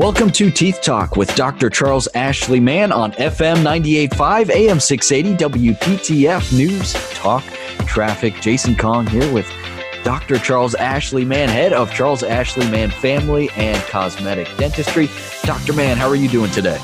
Welcome 0.00 0.30
to 0.30 0.50
Teeth 0.50 0.80
Talk 0.80 1.16
with 1.16 1.34
Dr. 1.34 1.68
Charles 1.68 2.08
Ashley 2.14 2.58
Mann 2.58 2.90
on 2.90 3.12
FM 3.12 3.56
98.5, 3.56 4.48
AM 4.48 4.80
680, 4.80 5.44
WPTF 5.44 6.56
News, 6.56 6.94
Talk, 7.12 7.44
Traffic. 7.86 8.32
Jason 8.40 8.74
Kong 8.74 9.06
here 9.06 9.30
with 9.30 9.46
Dr. 10.02 10.38
Charles 10.38 10.74
Ashley 10.74 11.26
Mann, 11.26 11.50
head 11.50 11.74
of 11.74 11.92
Charles 11.92 12.22
Ashley 12.22 12.66
Mann 12.70 12.88
Family 12.88 13.50
and 13.56 13.76
Cosmetic 13.88 14.48
Dentistry. 14.56 15.10
Dr. 15.42 15.74
Mann, 15.74 15.98
how 15.98 16.08
are 16.08 16.16
you 16.16 16.30
doing 16.30 16.50
today? 16.50 16.80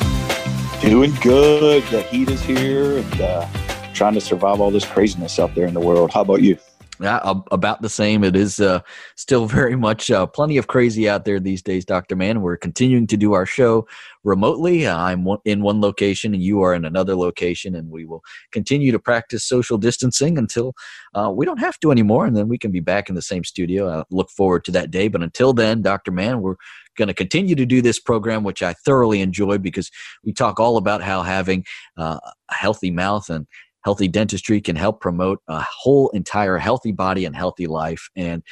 Doing 0.82 1.14
good. 1.22 1.84
The 1.84 2.02
heat 2.02 2.28
is 2.28 2.42
here 2.42 2.98
and 2.98 3.20
uh, 3.22 3.48
trying 3.94 4.12
to 4.12 4.20
survive 4.20 4.60
all 4.60 4.70
this 4.70 4.84
craziness 4.84 5.38
out 5.38 5.54
there 5.54 5.66
in 5.66 5.72
the 5.72 5.80
world. 5.80 6.12
How 6.12 6.20
about 6.20 6.42
you? 6.42 6.58
Yeah, 6.98 7.20
about 7.50 7.82
the 7.82 7.90
same. 7.90 8.24
It 8.24 8.34
is 8.34 8.58
uh, 8.58 8.80
still 9.16 9.46
very 9.46 9.76
much 9.76 10.10
uh, 10.10 10.26
plenty 10.26 10.56
of 10.56 10.66
crazy 10.66 11.08
out 11.08 11.24
there 11.24 11.38
these 11.38 11.62
days, 11.62 11.84
Dr. 11.84 12.16
Mann. 12.16 12.40
We're 12.40 12.56
continuing 12.56 13.06
to 13.08 13.16
do 13.16 13.34
our 13.34 13.44
show 13.44 13.86
remotely. 14.24 14.88
I'm 14.88 15.26
in 15.44 15.62
one 15.62 15.80
location 15.80 16.32
and 16.32 16.42
you 16.42 16.62
are 16.62 16.74
in 16.74 16.84
another 16.84 17.14
location, 17.14 17.74
and 17.74 17.90
we 17.90 18.06
will 18.06 18.22
continue 18.50 18.92
to 18.92 18.98
practice 18.98 19.44
social 19.44 19.76
distancing 19.76 20.38
until 20.38 20.74
uh, 21.14 21.30
we 21.30 21.44
don't 21.44 21.60
have 21.60 21.78
to 21.80 21.90
anymore, 21.90 22.24
and 22.24 22.36
then 22.36 22.48
we 22.48 22.58
can 22.58 22.70
be 22.70 22.80
back 22.80 23.08
in 23.08 23.14
the 23.14 23.22
same 23.22 23.44
studio. 23.44 23.88
I 23.88 24.04
look 24.10 24.30
forward 24.30 24.64
to 24.64 24.72
that 24.72 24.90
day. 24.90 25.08
But 25.08 25.22
until 25.22 25.52
then, 25.52 25.82
Dr. 25.82 26.12
Mann, 26.12 26.40
we're 26.40 26.56
going 26.96 27.08
to 27.08 27.14
continue 27.14 27.54
to 27.54 27.66
do 27.66 27.82
this 27.82 28.00
program, 28.00 28.42
which 28.42 28.62
I 28.62 28.72
thoroughly 28.72 29.20
enjoy 29.20 29.58
because 29.58 29.90
we 30.24 30.32
talk 30.32 30.58
all 30.58 30.78
about 30.78 31.02
how 31.02 31.22
having 31.22 31.64
uh, 31.98 32.18
a 32.48 32.54
healthy 32.54 32.90
mouth 32.90 33.28
and 33.28 33.46
healthy 33.86 34.08
dentistry 34.08 34.60
can 34.60 34.74
help 34.74 35.00
promote 35.00 35.38
a 35.46 35.64
whole 35.64 36.08
entire 36.08 36.58
healthy 36.58 36.90
body 36.90 37.24
and 37.24 37.36
healthy 37.36 37.68
life. 37.68 38.08
And 38.16 38.42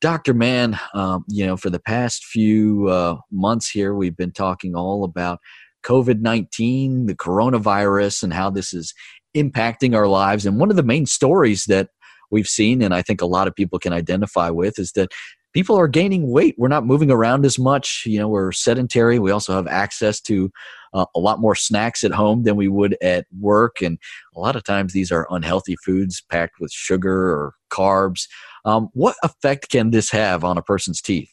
Dr. 0.00 0.32
Mann, 0.32 0.78
um, 0.94 1.24
you 1.26 1.44
know, 1.44 1.56
for 1.56 1.70
the 1.70 1.80
past 1.80 2.24
few 2.24 2.86
uh, 2.86 3.16
months 3.32 3.68
here, 3.68 3.96
we've 3.96 4.16
been 4.16 4.30
talking 4.30 4.76
all 4.76 5.02
about 5.02 5.40
COVID 5.84 6.20
19, 6.20 7.06
the 7.06 7.16
coronavirus, 7.16 8.22
and 8.22 8.32
how 8.32 8.48
this 8.48 8.72
is 8.72 8.94
impacting 9.36 9.96
our 9.96 10.06
lives. 10.06 10.46
And 10.46 10.60
one 10.60 10.70
of 10.70 10.76
the 10.76 10.84
main 10.84 11.04
stories 11.04 11.64
that 11.64 11.88
we've 12.30 12.46
seen, 12.46 12.80
and 12.80 12.94
I 12.94 13.02
think 13.02 13.20
a 13.20 13.26
lot 13.26 13.48
of 13.48 13.56
people 13.56 13.80
can 13.80 13.92
identify 13.92 14.50
with, 14.50 14.78
is 14.78 14.92
that 14.92 15.10
people 15.52 15.76
are 15.76 15.88
gaining 15.88 16.30
weight. 16.30 16.54
We're 16.58 16.68
not 16.68 16.86
moving 16.86 17.10
around 17.10 17.44
as 17.44 17.58
much. 17.58 18.04
You 18.06 18.20
know, 18.20 18.28
we're 18.28 18.52
sedentary. 18.52 19.18
We 19.18 19.32
also 19.32 19.52
have 19.52 19.66
access 19.66 20.20
to 20.20 20.52
uh, 20.96 21.04
a 21.14 21.20
lot 21.20 21.40
more 21.40 21.54
snacks 21.54 22.02
at 22.02 22.12
home 22.12 22.44
than 22.44 22.56
we 22.56 22.68
would 22.68 22.96
at 23.02 23.26
work. 23.38 23.82
And 23.82 23.98
a 24.34 24.40
lot 24.40 24.56
of 24.56 24.64
times 24.64 24.92
these 24.92 25.12
are 25.12 25.26
unhealthy 25.30 25.76
foods 25.84 26.22
packed 26.30 26.58
with 26.58 26.72
sugar 26.72 27.30
or 27.30 27.54
carbs. 27.70 28.26
Um, 28.64 28.88
what 28.94 29.16
effect 29.22 29.68
can 29.68 29.90
this 29.90 30.10
have 30.10 30.42
on 30.42 30.56
a 30.56 30.62
person's 30.62 31.02
teeth? 31.02 31.30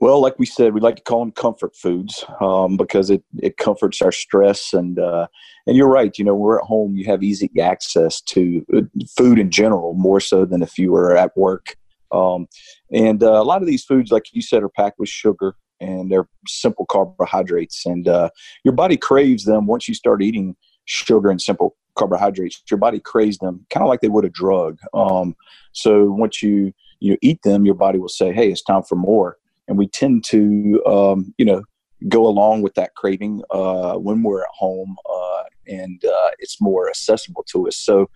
Well, 0.00 0.20
like 0.20 0.36
we 0.36 0.46
said, 0.46 0.74
we 0.74 0.80
like 0.80 0.96
to 0.96 1.02
call 1.02 1.20
them 1.20 1.30
comfort 1.30 1.76
foods 1.76 2.24
um, 2.40 2.76
because 2.76 3.08
it, 3.08 3.22
it 3.38 3.56
comforts 3.56 4.02
our 4.02 4.10
stress 4.10 4.72
and 4.72 4.98
uh, 4.98 5.28
and 5.68 5.76
you're 5.76 5.88
right. 5.88 6.18
You 6.18 6.24
know, 6.24 6.34
we're 6.34 6.58
at 6.58 6.64
home. 6.64 6.96
You 6.96 7.04
have 7.04 7.22
easy 7.22 7.48
access 7.60 8.20
to 8.22 8.66
uh, 8.76 8.80
food 9.16 9.38
in 9.38 9.52
general, 9.52 9.94
more 9.94 10.18
so 10.18 10.44
than 10.44 10.60
if 10.60 10.76
you 10.76 10.90
were 10.90 11.16
at 11.16 11.36
work. 11.36 11.76
Um, 12.10 12.48
and 12.92 13.22
uh, 13.22 13.40
a 13.40 13.44
lot 13.44 13.62
of 13.62 13.68
these 13.68 13.84
foods, 13.84 14.10
like 14.10 14.24
you 14.32 14.42
said, 14.42 14.64
are 14.64 14.68
packed 14.68 14.98
with 14.98 15.08
sugar 15.08 15.54
and 15.82 16.10
they're 16.10 16.28
simple 16.46 16.86
carbohydrates. 16.86 17.84
And 17.84 18.06
uh, 18.08 18.30
your 18.64 18.72
body 18.72 18.96
craves 18.96 19.44
them 19.44 19.66
once 19.66 19.88
you 19.88 19.94
start 19.94 20.22
eating 20.22 20.56
sugar 20.84 21.30
and 21.30 21.40
simple 21.40 21.76
carbohydrates. 21.98 22.62
Your 22.70 22.78
body 22.78 23.00
craves 23.00 23.38
them 23.38 23.66
kind 23.70 23.82
of 23.82 23.88
like 23.88 24.00
they 24.00 24.08
would 24.08 24.24
a 24.24 24.30
drug. 24.30 24.78
Um, 24.94 25.34
so 25.72 26.10
once 26.10 26.42
you 26.42 26.72
you 27.00 27.18
eat 27.20 27.42
them, 27.42 27.66
your 27.66 27.74
body 27.74 27.98
will 27.98 28.08
say, 28.08 28.32
"Hey, 28.32 28.50
it's 28.50 28.62
time 28.62 28.82
for 28.84 28.94
more." 28.94 29.36
And 29.68 29.76
we 29.76 29.88
tend 29.88 30.24
to, 30.24 30.82
um, 30.86 31.34
you 31.36 31.44
know, 31.44 31.62
go 32.08 32.26
along 32.26 32.62
with 32.62 32.74
that 32.74 32.94
craving 32.94 33.42
uh, 33.50 33.94
when 33.94 34.22
we're 34.22 34.42
at 34.42 34.48
home, 34.54 34.96
uh, 35.12 35.42
and 35.66 36.04
uh, 36.04 36.30
it's 36.38 36.60
more 36.60 36.88
accessible 36.88 37.44
to 37.52 37.68
us. 37.68 37.76
So. 37.76 38.08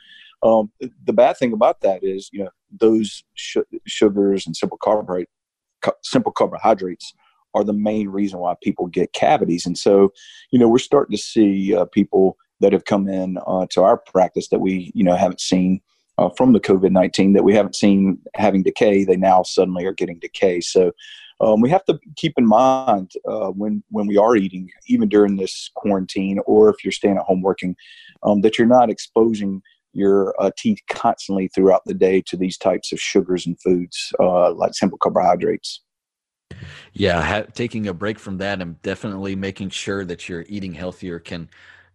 Um, 0.42 0.70
the 1.04 1.14
bad 1.14 1.38
thing 1.38 1.54
about 1.54 1.80
that 1.80 2.04
is, 2.04 2.28
you 2.30 2.44
know, 2.44 2.50
those 2.70 3.24
sh- 3.34 3.56
sugars 3.86 4.46
and 4.46 4.54
simple 4.54 4.76
carbohydrate, 4.76 5.28
simple 6.02 6.30
carbohydrates 6.30 7.14
are 7.56 7.64
the 7.64 7.72
main 7.72 8.08
reason 8.08 8.38
why 8.38 8.54
people 8.62 8.86
get 8.86 9.12
cavities. 9.12 9.66
And 9.66 9.76
so, 9.78 10.12
you 10.50 10.58
know, 10.58 10.68
we're 10.68 10.78
starting 10.78 11.16
to 11.16 11.22
see 11.22 11.74
uh, 11.74 11.86
people 11.86 12.36
that 12.60 12.72
have 12.72 12.84
come 12.84 13.08
in 13.08 13.38
uh, 13.46 13.66
to 13.70 13.82
our 13.82 13.96
practice 13.96 14.48
that 14.48 14.60
we, 14.60 14.92
you 14.94 15.02
know, 15.02 15.16
haven't 15.16 15.40
seen 15.40 15.80
uh, 16.18 16.28
from 16.36 16.52
the 16.52 16.60
COVID 16.60 16.90
19 16.90 17.32
that 17.32 17.44
we 17.44 17.54
haven't 17.54 17.76
seen 17.76 18.18
having 18.34 18.62
decay. 18.62 19.04
They 19.04 19.16
now 19.16 19.42
suddenly 19.42 19.86
are 19.86 19.92
getting 19.92 20.18
decay. 20.18 20.60
So, 20.60 20.92
um, 21.40 21.60
we 21.60 21.68
have 21.68 21.84
to 21.84 21.98
keep 22.16 22.34
in 22.38 22.46
mind 22.46 23.12
uh, 23.28 23.48
when 23.50 23.82
when 23.90 24.06
we 24.06 24.16
are 24.16 24.36
eating, 24.36 24.70
even 24.86 25.08
during 25.08 25.36
this 25.36 25.70
quarantine, 25.74 26.40
or 26.46 26.70
if 26.70 26.82
you're 26.82 26.92
staying 26.92 27.18
at 27.18 27.24
home 27.24 27.42
working, 27.42 27.76
um, 28.22 28.40
that 28.40 28.56
you're 28.56 28.66
not 28.66 28.88
exposing 28.88 29.62
your 29.92 30.34
uh, 30.40 30.50
teeth 30.56 30.80
constantly 30.88 31.48
throughout 31.48 31.82
the 31.86 31.94
day 31.94 32.22
to 32.26 32.36
these 32.36 32.58
types 32.58 32.92
of 32.92 33.00
sugars 33.00 33.46
and 33.46 33.60
foods 33.60 34.12
uh, 34.20 34.52
like 34.52 34.74
simple 34.74 34.98
carbohydrates. 34.98 35.82
Yeah, 36.92 37.22
ha- 37.22 37.46
taking 37.52 37.86
a 37.88 37.94
break 37.94 38.18
from 38.18 38.38
that 38.38 38.62
and 38.62 38.80
definitely 38.82 39.36
making 39.36 39.70
sure 39.70 40.04
that 40.04 40.28
you're 40.28 40.44
eating 40.48 40.72
healthier 40.72 41.18
can 41.18 41.50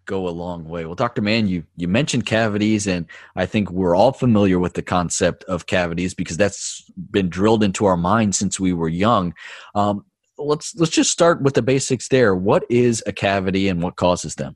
go 0.06 0.28
a 0.28 0.30
long 0.30 0.66
way. 0.68 0.86
Well, 0.86 0.96
Dr. 0.96 1.22
Mann, 1.22 1.48
you 1.48 1.64
you 1.78 1.88
mentioned 1.88 2.26
cavities, 2.26 2.88
and 2.88 3.06
I 3.36 3.46
think 3.46 3.72
we're 3.72 3.96
all 3.96 4.12
familiar 4.12 4.60
with 4.60 4.74
the 4.74 4.82
concept 4.82 5.44
of 5.46 5.66
cavities 5.66 6.14
because 6.14 6.38
that's 6.38 6.84
been 7.12 7.30
drilled 7.30 7.64
into 7.64 7.86
our 7.86 7.98
minds 7.98 8.38
since 8.38 8.60
we 8.60 8.74
were 8.74 8.90
young. 8.90 9.34
Um, 9.76 10.06
let's 10.38 10.76
let's 10.76 10.92
just 10.92 11.12
start 11.12 11.42
with 11.42 11.54
the 11.54 11.62
basics 11.62 12.08
there. 12.10 12.36
What 12.36 12.64
is 12.70 13.04
a 13.08 13.14
cavity, 13.14 13.68
and 13.70 13.82
what 13.82 13.96
causes 13.96 14.36
them? 14.36 14.56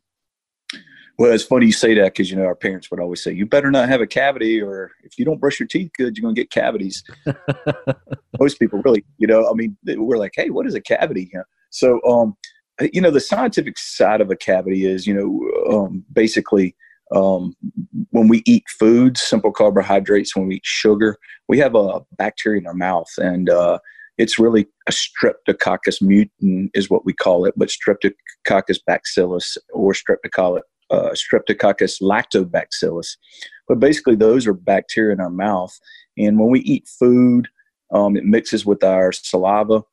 Well, 1.18 1.32
it's 1.32 1.44
funny 1.44 1.68
you 1.68 1.72
say 1.72 1.94
that 1.94 2.14
because 2.14 2.30
you 2.30 2.36
know 2.36 2.46
our 2.46 2.56
parents 2.56 2.92
would 2.92 3.00
always 3.00 3.24
say, 3.24 3.32
"You 3.32 3.46
better 3.46 3.72
not 3.72 3.88
have 3.88 4.02
a 4.02 4.08
cavity, 4.08 4.62
or 4.62 4.92
if 5.04 5.18
you 5.18 5.24
don't 5.24 5.40
brush 5.40 5.60
your 5.60 5.68
teeth 5.68 5.92
good, 5.98 6.18
you're 6.18 6.22
going 6.22 6.36
to 6.36 6.42
get 6.42 6.52
cavities." 6.52 7.04
Most 8.40 8.60
people 8.60 8.82
really, 8.84 9.06
you 9.18 9.28
know, 9.28 9.50
I 9.50 9.54
mean, 9.54 9.78
we're 9.86 10.18
like, 10.18 10.34
"Hey, 10.36 10.50
what 10.50 10.68
is 10.68 10.76
a 10.76 10.82
cavity?" 10.82 11.32
So, 11.70 12.02
um, 12.04 12.36
you 12.92 13.00
know, 13.00 13.12
the 13.12 13.22
scientific 13.22 13.78
side 13.78 14.20
of 14.20 14.30
a 14.30 14.36
cavity 14.36 14.86
is, 14.86 15.08
you 15.08 15.14
know, 15.14 15.78
um, 15.78 16.04
basically 16.12 16.76
um, 17.16 17.56
when 18.10 18.28
we 18.28 18.42
eat 18.46 18.64
foods, 18.68 19.22
simple 19.22 19.52
carbohydrates, 19.52 20.36
when 20.36 20.48
we 20.48 20.56
eat 20.56 20.66
sugar, 20.66 21.18
we 21.48 21.58
have 21.60 21.76
a 21.76 22.02
bacteria 22.18 22.60
in 22.60 22.68
our 22.68 22.74
mouth, 22.74 23.12
and 23.18 23.50
uh, 23.50 23.80
it's 24.18 24.40
really 24.40 24.68
a 24.88 24.92
streptococcus 24.92 26.02
mutans 26.02 26.70
is 26.74 26.90
what 26.90 27.06
we 27.06 27.14
call 27.14 27.46
it, 27.46 27.54
but 27.56 27.70
streptococcus 27.70 28.80
bacillus 28.86 29.58
or 29.74 29.94
streptococcus 29.94 30.62
uh, 30.92 31.12
Streptococcus 31.12 32.02
lactobacillus. 32.02 33.18
But 33.68 33.80
basically, 33.80 34.16
those 34.16 34.46
are 34.48 34.54
bacteria 34.54 35.14
in 35.14 35.20
our 35.20 35.30
mouth. 35.30 35.78
And 36.18 36.40
when 36.40 36.50
we 36.50 36.62
eat 36.62 36.88
food, 36.88 37.48
um, 37.92 38.16
it 38.16 38.26
mixes 38.26 38.66
with 38.66 38.84
our 38.84 39.12
saliva 39.12 39.84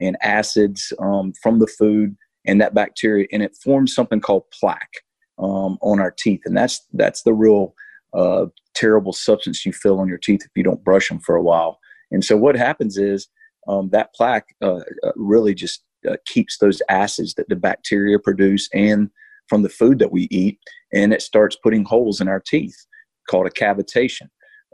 and 0.00 0.16
acids 0.22 0.92
um, 0.98 1.32
from 1.42 1.58
the 1.58 1.66
food 1.66 2.16
and 2.46 2.60
that 2.60 2.74
bacteria, 2.74 3.26
and 3.32 3.42
it 3.42 3.56
forms 3.62 3.94
something 3.94 4.20
called 4.20 4.44
plaque 4.58 5.02
um, 5.38 5.78
on 5.82 6.00
our 6.00 6.10
teeth. 6.10 6.40
And 6.44 6.56
that's 6.56 6.86
that's 6.92 7.22
the 7.22 7.34
real 7.34 7.74
uh, 8.14 8.46
terrible 8.74 9.12
substance 9.12 9.64
you 9.64 9.72
feel 9.72 9.98
on 9.98 10.08
your 10.08 10.18
teeth 10.18 10.42
if 10.44 10.50
you 10.54 10.62
don't 10.62 10.82
brush 10.82 11.08
them 11.08 11.20
for 11.20 11.36
a 11.36 11.42
while. 11.42 11.78
And 12.10 12.24
so 12.24 12.36
what 12.36 12.56
happens 12.56 12.96
is 12.96 13.28
um, 13.68 13.90
that 13.90 14.14
plaque 14.14 14.54
uh, 14.62 14.80
uh 15.02 15.12
really 15.16 15.54
just 15.54 15.84
uh, 16.08 16.16
keeps 16.26 16.58
those 16.58 16.80
acids 16.88 17.34
that 17.34 17.48
the 17.48 17.56
bacteria 17.56 18.18
produce 18.18 18.68
and 18.72 19.10
from 19.50 19.62
the 19.62 19.68
food 19.68 19.98
that 19.98 20.12
we 20.12 20.28
eat, 20.30 20.58
and 20.94 21.12
it 21.12 21.20
starts 21.20 21.56
putting 21.62 21.84
holes 21.84 22.20
in 22.20 22.28
our 22.28 22.40
teeth 22.40 22.86
called 23.28 23.46
a 23.46 23.50
cavitation. 23.50 24.28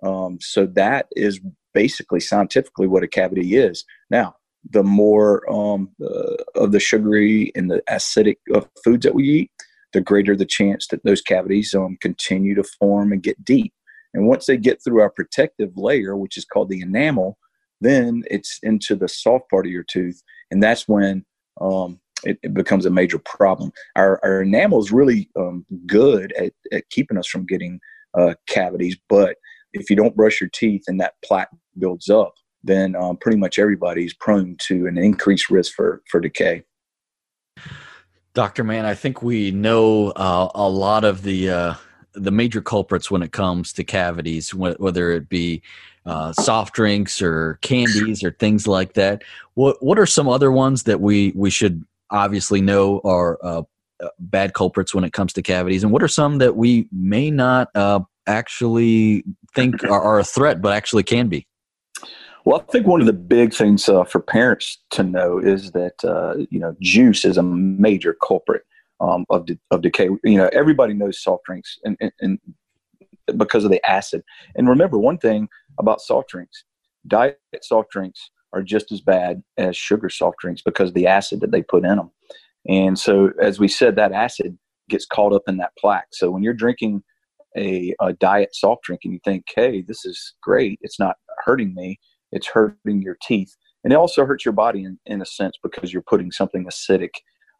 Um, 0.04 0.38
so 0.40 0.66
that 0.66 1.06
is 1.16 1.40
basically 1.74 2.20
scientifically 2.20 2.86
what 2.86 3.02
a 3.02 3.08
cavity 3.08 3.56
is. 3.56 3.84
Now, 4.10 4.36
the 4.70 4.84
more 4.84 5.50
um, 5.50 5.90
uh, 6.02 6.36
of 6.54 6.72
the 6.72 6.80
sugary 6.80 7.52
and 7.56 7.70
the 7.70 7.82
acidic 7.90 8.36
foods 8.84 9.04
that 9.04 9.14
we 9.14 9.24
eat, 9.24 9.50
the 9.92 10.00
greater 10.00 10.36
the 10.36 10.44
chance 10.44 10.86
that 10.88 11.02
those 11.04 11.22
cavities 11.22 11.74
um, 11.74 11.96
continue 12.00 12.54
to 12.54 12.64
form 12.78 13.12
and 13.12 13.22
get 13.22 13.42
deep. 13.44 13.72
And 14.12 14.26
once 14.26 14.46
they 14.46 14.56
get 14.56 14.82
through 14.82 15.00
our 15.00 15.10
protective 15.10 15.70
layer, 15.76 16.16
which 16.16 16.36
is 16.36 16.44
called 16.44 16.68
the 16.68 16.80
enamel, 16.80 17.38
then 17.80 18.22
it's 18.30 18.58
into 18.62 18.96
the 18.96 19.08
soft 19.08 19.48
part 19.50 19.66
of 19.66 19.72
your 19.72 19.84
tooth, 19.84 20.22
and 20.50 20.62
that's 20.62 20.88
when 20.88 21.24
um, 21.60 22.00
it, 22.26 22.38
it 22.42 22.54
becomes 22.54 22.86
a 22.86 22.90
major 22.90 23.18
problem. 23.18 23.72
Our, 23.94 24.20
our 24.22 24.42
enamel 24.42 24.80
is 24.80 24.92
really 24.92 25.30
um, 25.36 25.64
good 25.86 26.32
at, 26.32 26.52
at 26.72 26.88
keeping 26.90 27.16
us 27.16 27.26
from 27.26 27.46
getting 27.46 27.80
uh, 28.18 28.34
cavities, 28.48 28.96
but 29.08 29.36
if 29.72 29.90
you 29.90 29.96
don't 29.96 30.16
brush 30.16 30.40
your 30.40 30.50
teeth 30.50 30.84
and 30.86 31.00
that 31.00 31.14
plaque 31.24 31.50
builds 31.78 32.08
up, 32.08 32.34
then 32.64 32.96
um, 32.96 33.16
pretty 33.16 33.38
much 33.38 33.58
everybody's 33.58 34.14
prone 34.14 34.56
to 34.58 34.86
an 34.86 34.98
increased 34.98 35.50
risk 35.50 35.72
for, 35.74 36.02
for 36.10 36.20
decay. 36.20 36.62
Dr. 38.34 38.64
Mann, 38.64 38.84
I 38.84 38.94
think 38.94 39.22
we 39.22 39.50
know 39.50 40.10
uh, 40.10 40.48
a 40.54 40.68
lot 40.68 41.04
of 41.04 41.22
the 41.22 41.50
uh, 41.50 41.74
the 42.12 42.30
major 42.30 42.60
culprits 42.60 43.10
when 43.10 43.22
it 43.22 43.32
comes 43.32 43.72
to 43.74 43.84
cavities, 43.84 44.52
whether 44.54 45.10
it 45.10 45.28
be 45.28 45.62
uh, 46.04 46.32
soft 46.32 46.74
drinks 46.74 47.22
or 47.22 47.58
candies 47.62 48.22
or 48.22 48.32
things 48.32 48.66
like 48.66 48.92
that. 48.92 49.22
What 49.54 49.82
what 49.82 49.98
are 49.98 50.06
some 50.06 50.28
other 50.28 50.52
ones 50.52 50.82
that 50.82 51.00
we 51.00 51.32
we 51.34 51.48
should 51.48 51.84
obviously 52.10 52.60
know 52.60 53.00
are 53.04 53.38
uh, 53.42 53.62
uh 54.02 54.08
bad 54.18 54.54
culprits 54.54 54.94
when 54.94 55.04
it 55.04 55.12
comes 55.12 55.32
to 55.34 55.42
cavities, 55.42 55.82
and 55.82 55.92
what 55.92 56.02
are 56.02 56.08
some 56.08 56.38
that 56.38 56.56
we 56.56 56.88
may 56.92 57.30
not 57.30 57.68
uh, 57.74 58.00
actually 58.26 59.24
think 59.54 59.82
are, 59.90 60.02
are, 60.02 60.18
a 60.18 60.24
threat, 60.24 60.60
but 60.60 60.72
actually 60.72 61.02
can 61.02 61.28
be? 61.28 61.46
Well, 62.44 62.60
I 62.60 62.70
think 62.70 62.86
one 62.86 63.00
of 63.00 63.06
the 63.06 63.12
big 63.12 63.52
things 63.52 63.88
uh, 63.88 64.04
for 64.04 64.20
parents 64.20 64.78
to 64.90 65.02
know 65.02 65.38
is 65.38 65.72
that 65.72 66.04
uh, 66.04 66.44
you 66.50 66.60
know 66.60 66.76
juice 66.80 67.24
is 67.24 67.36
a 67.36 67.42
major 67.42 68.16
culprit 68.26 68.62
um, 69.00 69.24
of 69.30 69.46
de- 69.46 69.58
of 69.70 69.82
decay. 69.82 70.08
You 70.24 70.38
know, 70.38 70.50
everybody 70.52 70.94
knows 70.94 71.22
soft 71.22 71.44
drinks, 71.44 71.78
and, 71.84 71.96
and, 72.00 72.12
and 72.20 72.38
because 73.36 73.64
of 73.64 73.70
the 73.70 73.84
acid. 73.88 74.22
And 74.54 74.68
remember 74.68 74.98
one 74.98 75.18
thing 75.18 75.48
about 75.78 76.00
soft 76.00 76.28
drinks: 76.28 76.64
diet 77.06 77.38
soft 77.62 77.90
drinks 77.90 78.30
are 78.52 78.62
just 78.62 78.92
as 78.92 79.00
bad 79.00 79.42
as 79.56 79.76
sugar 79.76 80.08
soft 80.08 80.38
drinks 80.38 80.62
because 80.62 80.90
of 80.90 80.94
the 80.94 81.06
acid 81.06 81.40
that 81.40 81.50
they 81.50 81.62
put 81.62 81.84
in 81.84 81.96
them. 81.96 82.10
And 82.68 82.98
so, 82.98 83.30
as 83.40 83.58
we 83.58 83.68
said, 83.68 83.96
that 83.96 84.12
acid 84.12 84.58
gets 84.88 85.06
caught 85.06 85.32
up 85.32 85.42
in 85.46 85.56
that 85.58 85.72
plaque. 85.78 86.08
So 86.12 86.30
when 86.30 86.42
you're 86.42 86.54
drinking 86.54 87.02
a, 87.56 87.94
a 88.00 88.12
diet 88.12 88.54
soft 88.54 88.82
drink 88.84 89.02
and 89.04 89.12
you 89.12 89.20
think, 89.24 89.44
"Hey, 89.54 89.82
this 89.82 90.04
is 90.04 90.34
great. 90.42 90.78
It's 90.82 90.98
not 90.98 91.16
hurting 91.44 91.74
me. 91.74 91.98
It's 92.32 92.46
hurting 92.48 93.02
your 93.02 93.16
teeth." 93.22 93.54
And 93.84 93.92
it 93.92 93.96
also 93.96 94.26
hurts 94.26 94.44
your 94.44 94.52
body 94.52 94.84
in, 94.84 94.98
in 95.06 95.22
a 95.22 95.26
sense 95.26 95.56
because 95.62 95.92
you're 95.92 96.02
putting 96.02 96.32
something 96.32 96.66
acidic 96.66 97.10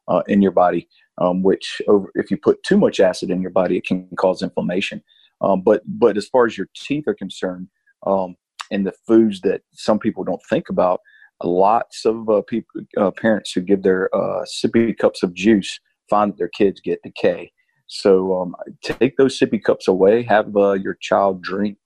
uh, 0.09 0.23
in 0.27 0.43
your 0.43 0.51
body, 0.51 0.89
um, 1.19 1.43
which 1.43 1.81
over, 1.89 2.11
if 2.15 2.31
you 2.31 2.37
put 2.37 2.63
too 2.63 2.77
much 2.77 3.01
acid 3.01 3.31
in 3.31 3.41
your 3.41 3.51
body, 3.51 3.77
it 3.77 3.87
can 3.87 4.09
cause 4.17 4.43
inflammation. 4.43 5.03
Um, 5.41 5.63
but 5.63 5.83
but 5.87 6.17
as 6.17 6.27
far 6.27 6.47
as 6.47 6.57
your 6.57 6.69
teeth 6.75 7.05
are 7.07 7.15
concerned, 7.15 7.69
um, 8.07 8.37
and 8.71 8.87
the 8.87 8.95
foods 9.07 9.41
that 9.43 9.63
some 9.73 9.99
people 9.99 10.25
don't 10.25 10.43
think 10.49 10.69
about, 10.69 11.01
lots 11.43 12.05
of 12.05 12.29
uh, 12.29 12.43
people, 12.43 12.83
uh, 12.97 13.11
parents 13.11 13.53
who 13.53 13.61
give 13.61 13.83
their 13.83 14.15
uh, 14.15 14.45
sippy 14.45 14.97
cups 14.97 15.23
of 15.23 15.35
juice 15.35 15.79
find 16.09 16.33
that 16.33 16.39
their 16.39 16.49
kids 16.49 16.81
get 16.81 17.03
decay. 17.03 17.53
So 17.89 18.41
um, 18.41 18.57
take 18.83 19.17
those 19.17 19.39
sippy 19.39 19.63
cups 19.63 19.87
away. 19.87 20.23
Have 20.25 20.57
uh, 20.57 20.73
your 20.73 20.97
child 21.01 21.43
drink 21.43 21.79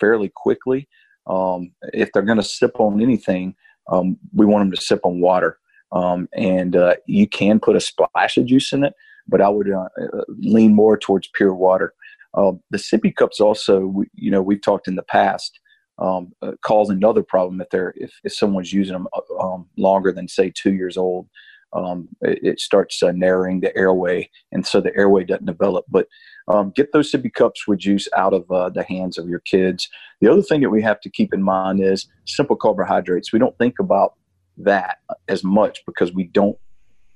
fairly 0.00 0.30
quickly. 0.34 0.88
Um, 1.26 1.72
if 1.92 2.10
they're 2.12 2.22
going 2.22 2.38
to 2.38 2.44
sip 2.44 2.78
on 2.78 3.00
anything, 3.00 3.54
um, 3.90 4.16
we 4.34 4.46
want 4.46 4.62
them 4.62 4.76
to 4.76 4.80
sip 4.80 5.00
on 5.04 5.20
water. 5.20 5.58
Um, 5.92 6.28
and 6.36 6.74
uh, 6.74 6.96
you 7.06 7.28
can 7.28 7.60
put 7.60 7.76
a 7.76 7.80
splash 7.80 8.36
of 8.36 8.46
juice 8.46 8.72
in 8.72 8.84
it, 8.84 8.94
but 9.28 9.40
I 9.40 9.48
would 9.48 9.70
uh, 9.70 9.88
uh 10.00 10.24
lean 10.38 10.74
more 10.74 10.98
towards 10.98 11.28
pure 11.34 11.54
water. 11.54 11.94
Uh, 12.34 12.52
the 12.70 12.78
sippy 12.78 13.14
cups 13.14 13.40
also, 13.40 14.02
you 14.14 14.30
know, 14.30 14.42
we've 14.42 14.60
talked 14.60 14.88
in 14.88 14.96
the 14.96 15.02
past, 15.02 15.58
um, 15.98 16.32
uh, 16.42 16.52
cause 16.62 16.90
another 16.90 17.22
problem 17.22 17.60
if 17.60 17.70
they're 17.70 17.94
if, 17.96 18.12
if 18.24 18.34
someone's 18.34 18.72
using 18.72 18.92
them 18.92 19.08
uh, 19.14 19.44
um, 19.44 19.66
longer 19.76 20.12
than 20.12 20.28
say 20.28 20.52
two 20.54 20.74
years 20.74 20.96
old. 20.96 21.28
Um, 21.72 22.08
it, 22.22 22.38
it, 22.42 22.60
starts 22.60 23.02
uh, 23.02 23.10
narrowing 23.12 23.60
the 23.60 23.76
airway, 23.76 24.30
and 24.52 24.64
so 24.64 24.80
the 24.80 24.96
airway 24.96 25.24
doesn't 25.24 25.46
develop. 25.46 25.84
But 25.90 26.06
um, 26.48 26.72
get 26.74 26.92
those 26.92 27.10
sippy 27.10 27.30
cups 27.30 27.66
with 27.66 27.80
juice 27.80 28.08
out 28.16 28.32
of 28.32 28.50
uh, 28.50 28.70
the 28.70 28.84
hands 28.84 29.18
of 29.18 29.28
your 29.28 29.40
kids. 29.40 29.88
The 30.20 30.30
other 30.30 30.42
thing 30.42 30.60
that 30.62 30.70
we 30.70 30.80
have 30.82 31.00
to 31.00 31.10
keep 31.10 31.34
in 31.34 31.42
mind 31.42 31.82
is 31.82 32.06
simple 32.24 32.56
carbohydrates. 32.56 33.32
We 33.32 33.40
don't 33.40 33.58
think 33.58 33.78
about 33.78 34.14
that 34.58 34.98
as 35.28 35.44
much 35.44 35.80
because 35.86 36.12
we 36.12 36.24
don't 36.24 36.56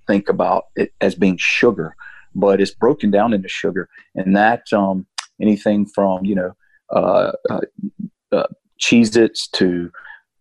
think 0.07 0.29
about 0.29 0.65
it 0.75 0.93
as 1.01 1.15
being 1.15 1.37
sugar, 1.39 1.95
but 2.35 2.61
it's 2.61 2.73
broken 2.73 3.11
down 3.11 3.33
into 3.33 3.49
sugar, 3.49 3.89
and 4.15 4.37
that 4.37 4.71
um, 4.73 5.07
anything 5.41 5.87
from 5.87 6.25
you 6.25 6.35
know 6.35 6.57
uh, 6.91 7.33
uh, 7.49 8.47
uh, 8.81 8.85
Cheez-Its 8.85 9.49
to 9.49 9.91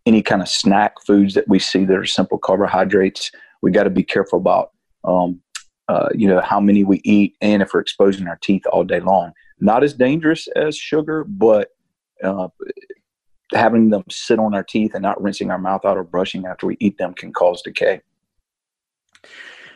any 0.06 0.22
kind 0.22 0.42
of 0.42 0.50
snack 0.50 0.96
foods 1.06 1.34
that 1.34 1.48
we 1.48 1.60
see 1.60 1.86
that 1.86 1.96
are 1.96 2.06
simple 2.06 2.38
carbohydrates. 2.38 3.32
We 3.62 3.72
got 3.72 3.84
to 3.84 3.90
be 3.90 4.04
careful 4.04 4.40
about 4.40 4.72
um, 5.04 5.42
uh, 5.88 6.10
you 6.14 6.28
know 6.28 6.42
how 6.42 6.60
many 6.60 6.84
we 6.84 7.02
eat 7.04 7.36
and 7.42 7.62
if 7.62 7.74
we're 7.74 7.80
exposing 7.80 8.28
our 8.28 8.38
teeth 8.42 8.66
all 8.72 8.84
day 8.84 9.00
long. 9.00 9.34
Not 9.60 9.84
as 9.84 9.94
dangerous 9.94 10.48
as 10.56 10.78
sugar, 10.78 11.24
but 11.24 11.70
uh, 12.24 12.50
having 13.54 13.90
them 13.90 14.04
sit 14.10 14.40
on 14.40 14.54
our 14.54 14.64
teeth 14.64 14.94
and 14.94 15.02
not 15.02 15.22
rinsing 15.22 15.52
our 15.52 15.58
mouth 15.58 15.86
out 15.86 15.98
or 15.98 16.04
brushing 16.04 16.46
after 16.46 16.68
we 16.68 16.78
eat 16.80 16.98
them 16.98 17.14
can 17.14 17.34
cause 17.34 17.62
decay 17.62 18.02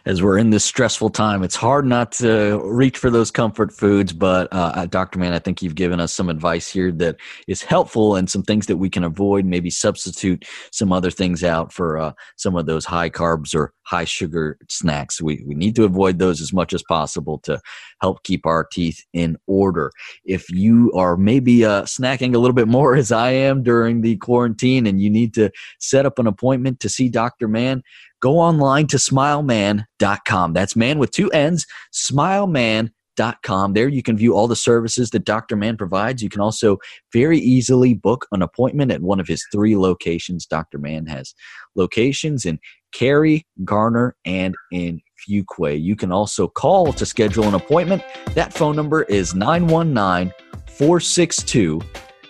as 0.06 0.22
we're 0.22 0.38
in 0.38 0.50
this 0.50 0.66
stressful 0.66 1.10
time. 1.10 1.44
It's 1.44 1.56
hard 1.56 1.86
not 1.86 2.12
to 2.14 2.62
reach 2.64 2.98
for 2.98 3.10
those 3.10 3.32
comfort 3.32 3.72
foods, 3.72 4.14
but 4.14 4.52
uh, 4.54 4.72
uh 4.76 4.86
Dr. 4.86 5.20
Mann, 5.20 5.34
I 5.34 5.40
think 5.40 5.62
you've 5.62 5.76
given 5.76 6.00
us 6.00 6.14
some 6.14 6.30
advice 6.30 6.70
here 6.70 6.92
that 6.94 7.18
is 7.48 7.62
helpful 7.62 8.16
and 8.16 8.30
some 8.30 8.44
things 8.44 8.68
that 8.68 8.78
we 8.78 8.90
can 8.90 9.04
avoid, 9.04 9.46
maybe 9.46 9.70
substitute 9.70 10.46
some 10.72 10.92
other 10.92 11.12
things 11.12 11.44
out 11.44 11.72
for 11.72 11.98
uh, 11.98 12.14
some 12.36 12.56
of 12.56 12.66
those 12.66 12.86
high 12.86 13.10
carbs 13.10 13.56
or 13.56 13.74
high 13.86 14.06
sugar 14.06 14.58
snacks. 14.70 15.22
We, 15.22 15.44
we 15.46 15.56
need 15.56 15.76
to 15.76 15.84
avoid 15.84 16.20
those 16.20 16.42
as 16.42 16.54
much 16.54 16.74
as 16.74 16.84
possible 16.84 17.40
to 17.40 17.60
help 18.02 18.24
keep 18.24 18.46
our 18.46 18.66
teeth 18.66 19.04
in 19.14 19.38
order. 19.48 19.92
If 20.26 20.50
you 20.50 20.92
are 20.94 21.18
maybe 21.18 21.66
uh, 21.66 21.84
snacking 21.84 22.36
a 22.36 22.40
little 22.40 22.54
bit 22.54 22.68
more 22.68 22.96
as 23.04 23.12
I 23.12 23.32
am 23.32 23.64
during 23.64 24.02
the 24.02 24.18
quarantine 24.18 24.88
and 24.88 25.02
you 25.02 25.10
need 25.10 25.34
to 25.36 25.52
set 25.80 26.06
up 26.06 26.20
an 26.20 26.28
appointment 26.28 26.80
to 26.82 26.90
see 26.90 27.10
Dr. 27.10 27.48
Mann, 27.48 27.84
go 28.22 28.40
online 28.40 28.88
to 28.88 28.98
smileman.com. 28.98 30.54
That's 30.54 30.76
man 30.76 30.98
with 30.98 31.12
two 31.12 31.30
N's, 31.32 31.66
smileman.com. 31.94 33.74
There 33.74 33.90
you 33.90 34.02
can 34.02 34.18
view 34.18 34.34
all 34.34 34.48
the 34.48 34.56
services 34.56 35.10
that 35.10 35.26
Dr. 35.26 35.56
Mann 35.56 35.76
provides. 35.78 36.24
You 36.24 36.30
can 36.30 36.42
also 36.42 36.78
very 37.12 37.38
easily 37.38 37.94
book 37.94 38.28
an 38.32 38.42
appointment 38.42 38.92
at 38.92 39.02
one 39.02 39.20
of 39.20 39.28
his 39.28 39.46
three 39.52 39.76
locations. 39.76 40.46
Dr. 40.46 40.78
Mann 40.78 41.06
has 41.08 41.36
locations 41.76 42.46
in 42.46 42.60
Cary, 42.94 43.46
Garner, 43.64 44.16
and 44.26 44.56
in 44.72 45.02
Fuquay. 45.28 45.82
You 45.82 45.96
can 45.96 46.12
also 46.12 46.48
call 46.48 46.94
to 46.94 47.06
schedule 47.06 47.46
an 47.46 47.54
appointment. 47.54 48.04
That 48.34 48.54
phone 48.54 48.76
number 48.76 49.04
is 49.04 49.34
919 49.36 50.34
462 50.68 51.82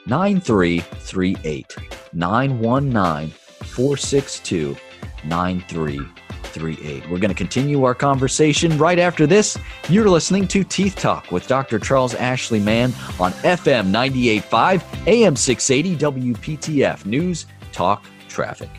9338. 0.05 1.75
919 2.13 3.29
462 3.63 4.77
9338. 5.25 7.09
We're 7.09 7.17
going 7.17 7.29
to 7.29 7.33
continue 7.35 7.83
our 7.83 7.95
conversation 7.95 8.77
right 8.77 8.99
after 8.99 9.25
this. 9.25 9.57
You're 9.89 10.09
listening 10.09 10.47
to 10.49 10.63
Teeth 10.63 10.95
Talk 10.95 11.31
with 11.31 11.47
Dr. 11.47 11.79
Charles 11.79 12.13
Ashley 12.15 12.59
Mann 12.59 12.93
on 13.19 13.31
FM 13.43 13.87
985, 13.87 15.07
AM 15.07 15.35
680, 15.35 16.21
WPTF 16.21 17.05
News, 17.05 17.45
Talk, 17.71 18.05
Traffic. 18.27 18.69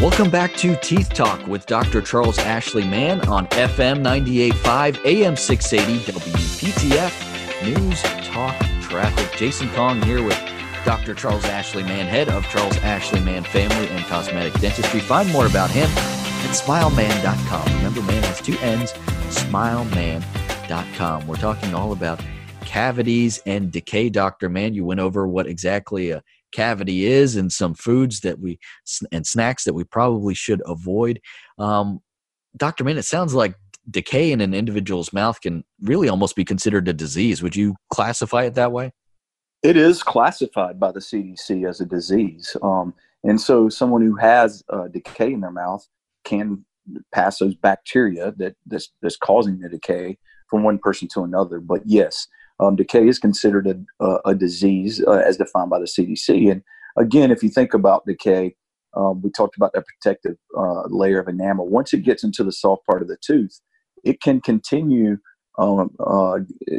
Welcome 0.00 0.30
back 0.30 0.54
to 0.54 0.76
Teeth 0.76 1.10
Talk 1.12 1.46
with 1.46 1.66
Dr. 1.66 2.00
Charles 2.00 2.38
Ashley 2.38 2.84
Mann 2.84 3.20
on 3.28 3.46
FM 3.48 4.00
985, 4.00 4.98
AM 5.04 5.36
680, 5.36 6.10
WPTF 6.10 7.62
News, 7.62 8.02
Talk, 8.26 8.56
Traffic. 8.80 9.38
Jason 9.38 9.68
Kong 9.72 10.00
here 10.00 10.24
with 10.24 10.40
Dr. 10.86 11.12
Charles 11.12 11.44
Ashley 11.44 11.82
Mann, 11.82 12.06
head 12.06 12.30
of 12.30 12.44
Charles 12.44 12.78
Ashley 12.78 13.20
Mann 13.20 13.44
Family 13.44 13.88
and 13.88 14.02
Cosmetic 14.06 14.54
Dentistry. 14.54 15.00
Find 15.00 15.30
more 15.32 15.44
about 15.44 15.70
him 15.70 15.90
at 15.90 16.56
smileman.com. 16.56 17.76
Remember, 17.76 18.00
man 18.00 18.22
has 18.22 18.40
two 18.40 18.56
N's, 18.60 18.94
smileman.com. 19.28 21.26
We're 21.26 21.36
talking 21.36 21.74
all 21.74 21.92
about 21.92 22.22
cavities 22.64 23.42
and 23.44 23.70
decay, 23.70 24.08
Dr. 24.08 24.48
Mann. 24.48 24.72
You 24.72 24.86
went 24.86 25.00
over 25.00 25.28
what 25.28 25.46
exactly 25.46 26.10
a 26.12 26.22
cavity 26.52 27.06
is 27.06 27.36
and 27.36 27.52
some 27.52 27.74
foods 27.74 28.20
that 28.20 28.38
we 28.38 28.58
and 29.12 29.26
snacks 29.26 29.64
that 29.64 29.74
we 29.74 29.84
probably 29.84 30.34
should 30.34 30.62
avoid. 30.66 31.20
Um, 31.58 32.00
Dr. 32.56 32.84
Mann, 32.84 32.98
it 32.98 33.04
sounds 33.04 33.34
like 33.34 33.54
decay 33.90 34.32
in 34.32 34.40
an 34.40 34.54
individual's 34.54 35.12
mouth 35.12 35.40
can 35.40 35.64
really 35.82 36.08
almost 36.08 36.36
be 36.36 36.44
considered 36.44 36.88
a 36.88 36.92
disease. 36.92 37.42
Would 37.42 37.56
you 37.56 37.76
classify 37.92 38.44
it 38.44 38.54
that 38.54 38.72
way? 38.72 38.92
It 39.62 39.76
is 39.76 40.02
classified 40.02 40.80
by 40.80 40.92
the 40.92 41.00
CDC 41.00 41.68
as 41.68 41.80
a 41.80 41.86
disease. 41.86 42.56
Um, 42.62 42.94
and 43.24 43.40
so 43.40 43.68
someone 43.68 44.02
who 44.02 44.16
has 44.16 44.62
uh, 44.72 44.88
decay 44.88 45.32
in 45.32 45.40
their 45.40 45.50
mouth 45.50 45.86
can 46.24 46.64
pass 47.12 47.38
those 47.38 47.54
bacteria 47.54 48.32
that 48.38 48.56
that's, 48.66 48.90
that's 49.02 49.16
causing 49.16 49.60
the 49.60 49.68
decay 49.68 50.16
from 50.48 50.62
one 50.62 50.78
person 50.78 51.08
to 51.08 51.22
another. 51.22 51.60
But 51.60 51.82
yes, 51.84 52.26
um, 52.60 52.76
decay 52.76 53.08
is 53.08 53.18
considered 53.18 53.66
a, 53.66 54.04
a, 54.04 54.18
a 54.26 54.34
disease 54.34 55.02
uh, 55.06 55.12
as 55.12 55.36
defined 55.36 55.70
by 55.70 55.78
the 55.78 55.86
CDC. 55.86 56.50
And 56.50 56.62
again, 56.98 57.30
if 57.30 57.42
you 57.42 57.48
think 57.48 57.74
about 57.74 58.06
decay, 58.06 58.54
um, 58.96 59.22
we 59.22 59.30
talked 59.30 59.56
about 59.56 59.72
that 59.72 59.84
protective 59.86 60.36
uh, 60.58 60.82
layer 60.88 61.20
of 61.20 61.28
enamel. 61.28 61.68
Once 61.68 61.92
it 61.92 62.02
gets 62.02 62.24
into 62.24 62.44
the 62.44 62.52
soft 62.52 62.84
part 62.86 63.02
of 63.02 63.08
the 63.08 63.16
tooth, 63.24 63.60
it 64.04 64.20
can 64.20 64.40
continue 64.40 65.16
um, 65.58 65.90
uh, 66.04 66.38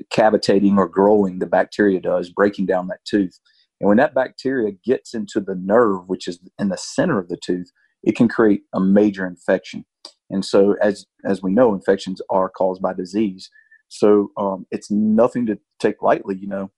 cavitating 0.09 0.77
or 0.77 0.87
growing, 0.87 1.39
the 1.39 1.45
bacteria 1.45 1.99
does, 1.99 2.29
breaking 2.29 2.65
down 2.65 2.87
that 2.87 3.03
tooth. 3.05 3.39
And 3.79 3.87
when 3.87 3.97
that 3.97 4.13
bacteria 4.13 4.71
gets 4.83 5.13
into 5.13 5.39
the 5.39 5.55
nerve, 5.55 6.07
which 6.07 6.27
is 6.27 6.39
in 6.59 6.69
the 6.69 6.77
center 6.77 7.17
of 7.17 7.29
the 7.29 7.37
tooth, 7.37 7.71
it 8.03 8.15
can 8.15 8.27
create 8.27 8.61
a 8.73 8.79
major 8.79 9.25
infection. 9.25 9.85
And 10.29 10.45
so, 10.45 10.75
as 10.81 11.05
as 11.25 11.43
we 11.43 11.51
know, 11.51 11.73
infections 11.73 12.21
are 12.29 12.49
caused 12.49 12.81
by 12.81 12.93
disease. 12.93 13.49
So 13.91 14.31
um, 14.37 14.65
it's 14.71 14.89
nothing 14.89 15.45
to 15.47 15.59
take 15.79 16.01
lightly. 16.01 16.37
You 16.37 16.47
know, 16.47 16.71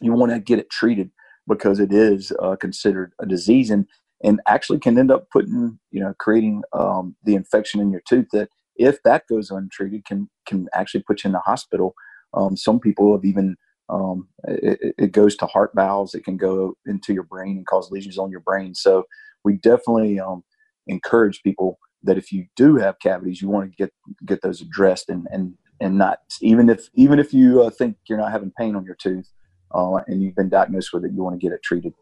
you 0.00 0.12
want 0.12 0.32
to 0.32 0.38
get 0.38 0.60
it 0.60 0.70
treated 0.70 1.10
because 1.48 1.80
it 1.80 1.92
is 1.92 2.32
uh, 2.40 2.56
considered 2.56 3.12
a 3.20 3.26
disease 3.26 3.70
and 3.70 3.86
and 4.24 4.40
actually 4.46 4.78
can 4.78 4.96
end 4.96 5.10
up 5.10 5.26
putting 5.30 5.78
you 5.90 6.00
know 6.00 6.14
creating 6.18 6.62
um, 6.72 7.16
the 7.24 7.34
infection 7.34 7.80
in 7.80 7.90
your 7.90 8.00
tooth 8.08 8.28
that 8.32 8.48
if 8.76 9.02
that 9.02 9.24
goes 9.28 9.50
untreated 9.50 10.04
can 10.04 10.30
can 10.46 10.68
actually 10.72 11.02
put 11.02 11.24
you 11.24 11.28
in 11.28 11.32
the 11.32 11.40
hospital. 11.40 11.94
Um, 12.32 12.56
some 12.56 12.78
people 12.78 13.12
have 13.12 13.24
even 13.24 13.56
um, 13.88 14.28
it, 14.46 14.94
it, 14.98 15.12
goes 15.12 15.36
to 15.36 15.46
heart 15.46 15.70
valves. 15.74 16.14
It 16.14 16.24
can 16.24 16.36
go 16.36 16.74
into 16.86 17.14
your 17.14 17.22
brain 17.22 17.56
and 17.56 17.66
cause 17.66 17.90
lesions 17.90 18.18
on 18.18 18.30
your 18.30 18.40
brain. 18.40 18.74
So 18.74 19.04
we 19.44 19.56
definitely 19.58 20.18
um, 20.18 20.42
encourage 20.88 21.42
people 21.42 21.78
that 22.02 22.18
if 22.18 22.32
you 22.32 22.46
do 22.56 22.76
have 22.76 22.98
cavities, 22.98 23.40
you 23.40 23.48
want 23.48 23.70
to 23.70 23.76
get 23.76 23.92
get 24.24 24.42
those 24.42 24.60
addressed 24.60 25.08
and 25.08 25.26
and 25.30 25.54
and 25.80 25.98
not 25.98 26.20
even 26.40 26.68
if 26.68 26.88
even 26.94 27.18
if 27.18 27.32
you 27.32 27.62
uh, 27.62 27.70
think 27.70 27.96
you're 28.08 28.18
not 28.18 28.32
having 28.32 28.52
pain 28.58 28.76
on 28.76 28.84
your 28.84 28.94
tooth 28.96 29.30
uh, 29.74 29.96
and 30.06 30.22
you've 30.22 30.34
been 30.34 30.48
diagnosed 30.48 30.92
with 30.92 31.04
it, 31.04 31.12
you 31.12 31.22
want 31.22 31.38
to 31.38 31.44
get 31.44 31.52
it 31.52 31.62
treated. 31.62 31.92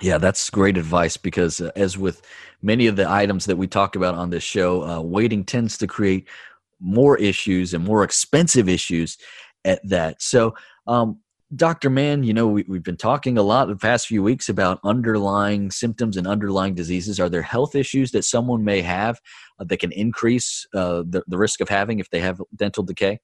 Yeah, 0.00 0.18
that's 0.18 0.48
great 0.48 0.78
advice 0.78 1.16
because, 1.16 1.60
uh, 1.60 1.72
as 1.76 1.98
with 1.98 2.22
many 2.62 2.86
of 2.86 2.96
the 2.96 3.10
items 3.10 3.44
that 3.46 3.56
we 3.56 3.66
talk 3.66 3.96
about 3.96 4.14
on 4.14 4.30
this 4.30 4.42
show, 4.42 4.82
uh, 4.82 5.00
waiting 5.00 5.44
tends 5.44 5.76
to 5.78 5.86
create 5.86 6.26
more 6.80 7.18
issues 7.18 7.74
and 7.74 7.84
more 7.84 8.02
expensive 8.02 8.68
issues 8.68 9.18
at 9.64 9.86
that. 9.86 10.22
So, 10.22 10.54
um, 10.86 11.18
Dr. 11.54 11.90
Mann, 11.90 12.22
you 12.22 12.32
know, 12.32 12.46
we, 12.46 12.64
have 12.72 12.84
been 12.84 12.96
talking 12.96 13.36
a 13.36 13.42
lot 13.42 13.66
the 13.66 13.74
past 13.74 14.06
few 14.06 14.22
weeks 14.22 14.48
about 14.48 14.78
underlying 14.84 15.72
symptoms 15.72 16.16
and 16.16 16.26
underlying 16.26 16.74
diseases. 16.74 17.18
Are 17.18 17.28
there 17.28 17.42
health 17.42 17.74
issues 17.74 18.12
that 18.12 18.24
someone 18.24 18.62
may 18.62 18.82
have 18.82 19.20
uh, 19.58 19.64
that 19.64 19.78
can 19.78 19.90
increase 19.90 20.64
uh, 20.74 21.02
the, 21.08 21.24
the 21.26 21.36
risk 21.36 21.60
of 21.60 21.68
having 21.68 21.98
if 21.98 22.08
they 22.10 22.20
have 22.20 22.40
dental 22.54 22.84
decay? 22.84 23.18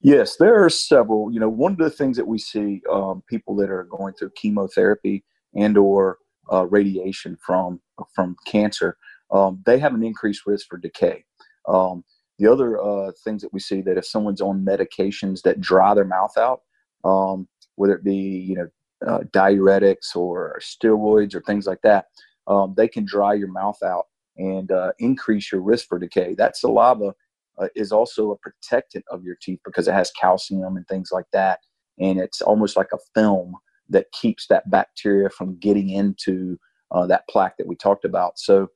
Yes, 0.00 0.36
there 0.36 0.64
are 0.64 0.70
several. 0.70 1.30
You 1.30 1.38
know, 1.38 1.48
one 1.48 1.72
of 1.72 1.78
the 1.78 1.90
things 1.90 2.16
that 2.16 2.26
we 2.26 2.38
see 2.38 2.82
um, 2.90 3.22
people 3.28 3.54
that 3.56 3.70
are 3.70 3.84
going 3.84 4.14
through 4.14 4.30
chemotherapy 4.34 5.24
and 5.54 5.78
or 5.78 6.18
uh, 6.52 6.66
radiation 6.66 7.36
from 7.44 7.80
from 8.14 8.34
cancer, 8.46 8.96
um, 9.30 9.62
they 9.66 9.78
have 9.78 9.94
an 9.94 10.02
increased 10.02 10.46
risk 10.46 10.66
for 10.68 10.78
decay. 10.78 11.24
Um, 11.68 12.02
the 12.38 12.50
other 12.50 12.80
uh, 12.82 13.12
things 13.22 13.42
that 13.42 13.52
we 13.52 13.60
see 13.60 13.82
that 13.82 13.98
if 13.98 14.06
someone's 14.06 14.40
on 14.40 14.64
medications 14.64 15.42
that 15.42 15.60
dry 15.60 15.92
their 15.92 16.06
mouth 16.06 16.36
out, 16.38 16.62
um, 17.04 17.48
whether 17.76 17.94
it 17.94 18.04
be 18.04 18.14
you 18.14 18.56
know 18.56 18.68
uh, 19.06 19.20
diuretics 19.32 20.14
or 20.14 20.60
steroids 20.60 21.34
or 21.34 21.40
things 21.42 21.66
like 21.66 21.80
that, 21.82 22.06
um, 22.46 22.74
they 22.76 22.88
can 22.88 23.04
dry 23.04 23.34
your 23.34 23.50
mouth 23.50 23.82
out 23.82 24.06
and 24.36 24.70
uh, 24.70 24.92
increase 24.98 25.50
your 25.50 25.60
risk 25.62 25.88
for 25.88 25.98
decay. 25.98 26.34
That 26.34 26.56
saliva 26.56 27.14
uh, 27.58 27.68
is 27.74 27.92
also 27.92 28.30
a 28.30 28.36
protectant 28.36 29.04
of 29.10 29.24
your 29.24 29.36
teeth 29.40 29.60
because 29.64 29.88
it 29.88 29.94
has 29.94 30.10
calcium 30.12 30.76
and 30.76 30.86
things 30.88 31.10
like 31.12 31.26
that, 31.32 31.60
and 31.98 32.18
it's 32.18 32.40
almost 32.40 32.76
like 32.76 32.90
a 32.92 32.98
film 33.14 33.54
that 33.88 34.12
keeps 34.12 34.46
that 34.46 34.70
bacteria 34.70 35.28
from 35.30 35.58
getting 35.58 35.90
into 35.90 36.58
uh, 36.92 37.06
that 37.06 37.26
plaque 37.28 37.56
that 37.58 37.66
we 37.66 37.76
talked 37.76 38.04
about. 38.04 38.38
So. 38.38 38.68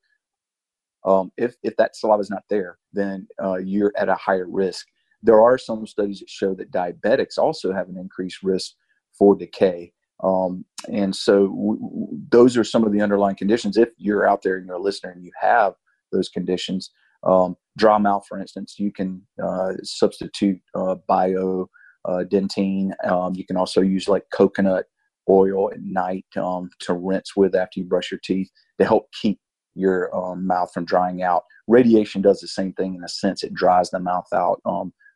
Um, 1.07 1.33
if, 1.37 1.57
if 1.63 1.77
that 1.77 1.95
saliva 1.95 2.23
is 2.23 2.31
not 2.31 2.45
there, 2.49 2.79
then 2.95 3.29
uh, 3.39 3.57
you're 3.57 3.93
at 3.99 4.09
a 4.09 4.15
higher 4.15 4.47
risk 4.49 4.87
there 5.25 5.43
are 5.43 5.59
some 5.59 5.87
studies 5.87 6.21
that 6.21 6.31
show 6.31 6.55
that 6.55 6.71
diabetics 6.71 7.39
also 7.39 7.73
have 7.73 7.89
an 7.89 7.97
increased 7.97 8.43
risk 8.43 8.73
for 9.19 9.35
decay. 9.35 9.93
Um, 10.23 10.65
and 10.93 11.17
so 11.17 11.49
w- 11.49 11.81
w- 11.81 12.21
those 12.31 12.57
are 12.57 12.65
some 12.65 12.85
of 12.85 12.93
the 12.93 13.01
underlying 13.01 13.37
conditions. 13.37 13.77
If 13.77 13.89
you're 13.97 14.29
out 14.29 14.43
there 14.43 14.57
and 14.57 14.67
you're 14.67 14.77
a 14.77 14.83
listener 14.83 15.11
and 15.11 15.25
you 15.25 15.33
have 15.41 15.75
those 16.13 16.29
conditions, 16.29 16.91
um, 17.25 17.57
dry 17.79 17.97
mouth, 17.99 18.27
for 18.29 18.39
instance, 18.39 18.77
you 18.79 18.93
can 18.93 19.23
uh, 19.43 19.73
substitute 19.83 20.61
uh, 20.75 20.97
bio 21.09 21.69
uh, 22.05 22.25
dentine. 22.31 22.93
Um, 23.05 23.35
you 23.35 23.47
can 23.47 23.57
also 23.57 23.81
use 23.81 24.09
like 24.09 24.25
coconut 24.31 24.85
oil 25.29 25.73
at 25.73 25.81
night 25.81 26.27
um, 26.37 26.69
to 26.81 26.93
rinse 26.93 27.35
with 27.35 27.55
after 27.55 27.81
you 27.81 27.87
brush 27.87 28.11
your 28.11 28.21
teeth 28.23 28.51
to 28.79 28.85
help 28.85 29.07
keep 29.21 29.41
your 29.75 30.15
um, 30.15 30.47
mouth 30.47 30.71
from 30.73 30.85
drying 30.85 31.23
out. 31.23 31.45
Radiation 31.67 32.21
does 32.21 32.41
the 32.41 32.49
same 32.49 32.75
thing 32.75 32.95
in 32.95 33.03
a 33.03 33.09
sense; 33.09 33.43
it 33.43 33.55
dries 33.55 33.91
the 33.91 34.01
mouth 34.01 34.29
out. 34.35 34.61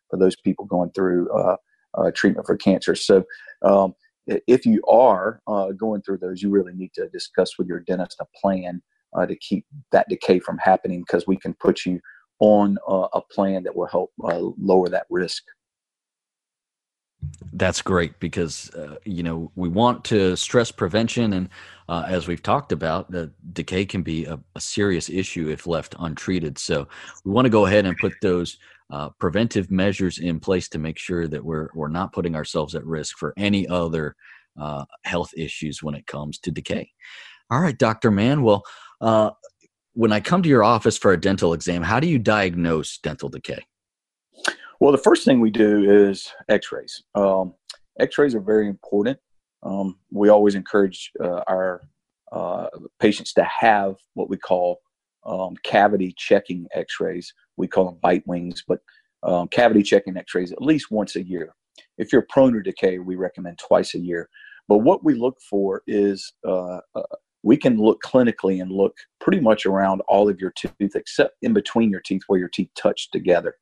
For 0.09 0.17
those 0.17 0.35
people 0.35 0.65
going 0.65 0.91
through 0.91 1.31
uh, 1.31 1.57
uh, 1.95 2.11
treatment 2.13 2.45
for 2.45 2.57
cancer. 2.57 2.95
So, 2.95 3.23
um, 3.63 3.95
if 4.47 4.65
you 4.65 4.81
are 4.87 5.41
uh, 5.47 5.71
going 5.71 6.03
through 6.03 6.19
those, 6.19 6.41
you 6.43 6.51
really 6.51 6.73
need 6.73 6.93
to 6.93 7.09
discuss 7.09 7.57
with 7.57 7.67
your 7.67 7.79
dentist 7.79 8.19
a 8.19 8.25
plan 8.39 8.81
uh, 9.17 9.25
to 9.25 9.35
keep 9.35 9.65
that 9.91 10.07
decay 10.07 10.39
from 10.39 10.59
happening 10.59 11.01
because 11.01 11.25
we 11.25 11.35
can 11.35 11.55
put 11.55 11.85
you 11.85 11.99
on 12.39 12.77
a 12.87 13.21
plan 13.31 13.63
that 13.63 13.75
will 13.75 13.87
help 13.87 14.11
uh, 14.23 14.39
lower 14.57 14.87
that 14.87 15.05
risk. 15.09 15.43
That's 17.51 17.81
great 17.81 18.17
because 18.19 18.69
uh, 18.75 18.95
you 19.03 19.23
know 19.23 19.51
we 19.55 19.67
want 19.67 20.05
to 20.05 20.37
stress 20.37 20.71
prevention, 20.71 21.33
and 21.33 21.49
uh, 21.89 22.05
as 22.07 22.27
we've 22.27 22.41
talked 22.41 22.71
about, 22.71 23.11
the 23.11 23.31
decay 23.51 23.85
can 23.85 24.03
be 24.03 24.25
a, 24.25 24.39
a, 24.55 24.61
serious 24.61 25.09
issue 25.09 25.49
if 25.49 25.67
left 25.67 25.95
untreated. 25.99 26.57
So 26.57 26.87
we 27.25 27.31
want 27.31 27.45
to 27.45 27.49
go 27.49 27.65
ahead 27.65 27.85
and 27.85 27.97
put 27.97 28.13
those 28.21 28.57
uh, 28.91 29.09
preventive 29.19 29.69
measures 29.69 30.17
in 30.17 30.39
place 30.39 30.67
to 30.69 30.79
make 30.79 30.97
sure 30.97 31.27
that 31.27 31.43
we're 31.43 31.69
we're 31.73 31.87
not 31.89 32.13
putting 32.13 32.35
ourselves 32.35 32.75
at 32.75 32.85
risk 32.85 33.17
for 33.17 33.33
any 33.37 33.67
other 33.67 34.15
uh, 34.59 34.85
health 35.03 35.31
issues 35.37 35.83
when 35.83 35.95
it 35.95 36.07
comes 36.07 36.39
to 36.39 36.51
decay. 36.51 36.89
All 37.51 37.61
right, 37.61 37.77
Doctor 37.77 38.11
Mann. 38.11 38.43
Well, 38.43 38.63
uh, 39.01 39.31
when 39.93 40.11
I 40.11 40.19
come 40.19 40.43
to 40.43 40.49
your 40.49 40.63
office 40.63 40.97
for 40.97 41.11
a 41.13 41.19
dental 41.19 41.53
exam, 41.53 41.81
how 41.81 41.99
do 41.99 42.07
you 42.07 42.19
diagnose 42.19 42.97
dental 42.99 43.29
decay? 43.29 43.65
Well, 44.79 44.91
the 44.91 44.97
first 44.97 45.25
thing 45.25 45.39
we 45.41 45.51
do 45.51 45.89
is 45.89 46.31
X-rays. 46.47 47.03
Um, 47.15 47.53
X-rays 47.99 48.33
are 48.33 48.39
very 48.39 48.67
important. 48.67 49.17
Um, 49.61 49.97
we 50.11 50.29
always 50.29 50.55
encourage 50.55 51.11
uh, 51.21 51.41
our 51.47 51.81
uh, 52.31 52.67
patients 52.99 53.33
to 53.33 53.43
have 53.43 53.95
what 54.13 54.29
we 54.29 54.37
call 54.37 54.79
um, 55.29 55.55
cavity 55.63 56.13
checking 56.17 56.67
x-rays. 56.73 57.33
We 57.57 57.67
call 57.67 57.85
them 57.85 57.99
bite 58.01 58.25
wings, 58.27 58.63
but 58.67 58.79
um, 59.23 59.47
cavity 59.47 59.83
checking 59.83 60.17
x-rays 60.17 60.51
at 60.51 60.61
least 60.61 60.91
once 60.91 61.15
a 61.15 61.23
year. 61.23 61.53
If 61.97 62.11
you're 62.11 62.25
prone 62.29 62.53
to 62.53 62.61
decay, 62.61 62.99
we 62.99 63.15
recommend 63.15 63.59
twice 63.59 63.93
a 63.95 63.99
year. 63.99 64.29
But 64.67 64.79
what 64.79 65.03
we 65.03 65.13
look 65.15 65.37
for 65.49 65.83
is 65.87 66.33
uh, 66.47 66.79
uh, 66.95 67.01
we 67.43 67.57
can 67.57 67.77
look 67.77 68.01
clinically 68.03 68.61
and 68.61 68.71
look 68.71 68.95
pretty 69.19 69.39
much 69.39 69.65
around 69.65 70.01
all 70.07 70.29
of 70.29 70.39
your 70.39 70.51
teeth 70.51 70.95
except 70.95 71.35
in 71.41 71.53
between 71.53 71.89
your 71.89 72.01
teeth 72.01 72.23
where 72.27 72.39
your 72.39 72.49
teeth 72.49 72.69
touch 72.75 73.11
together. 73.11 73.55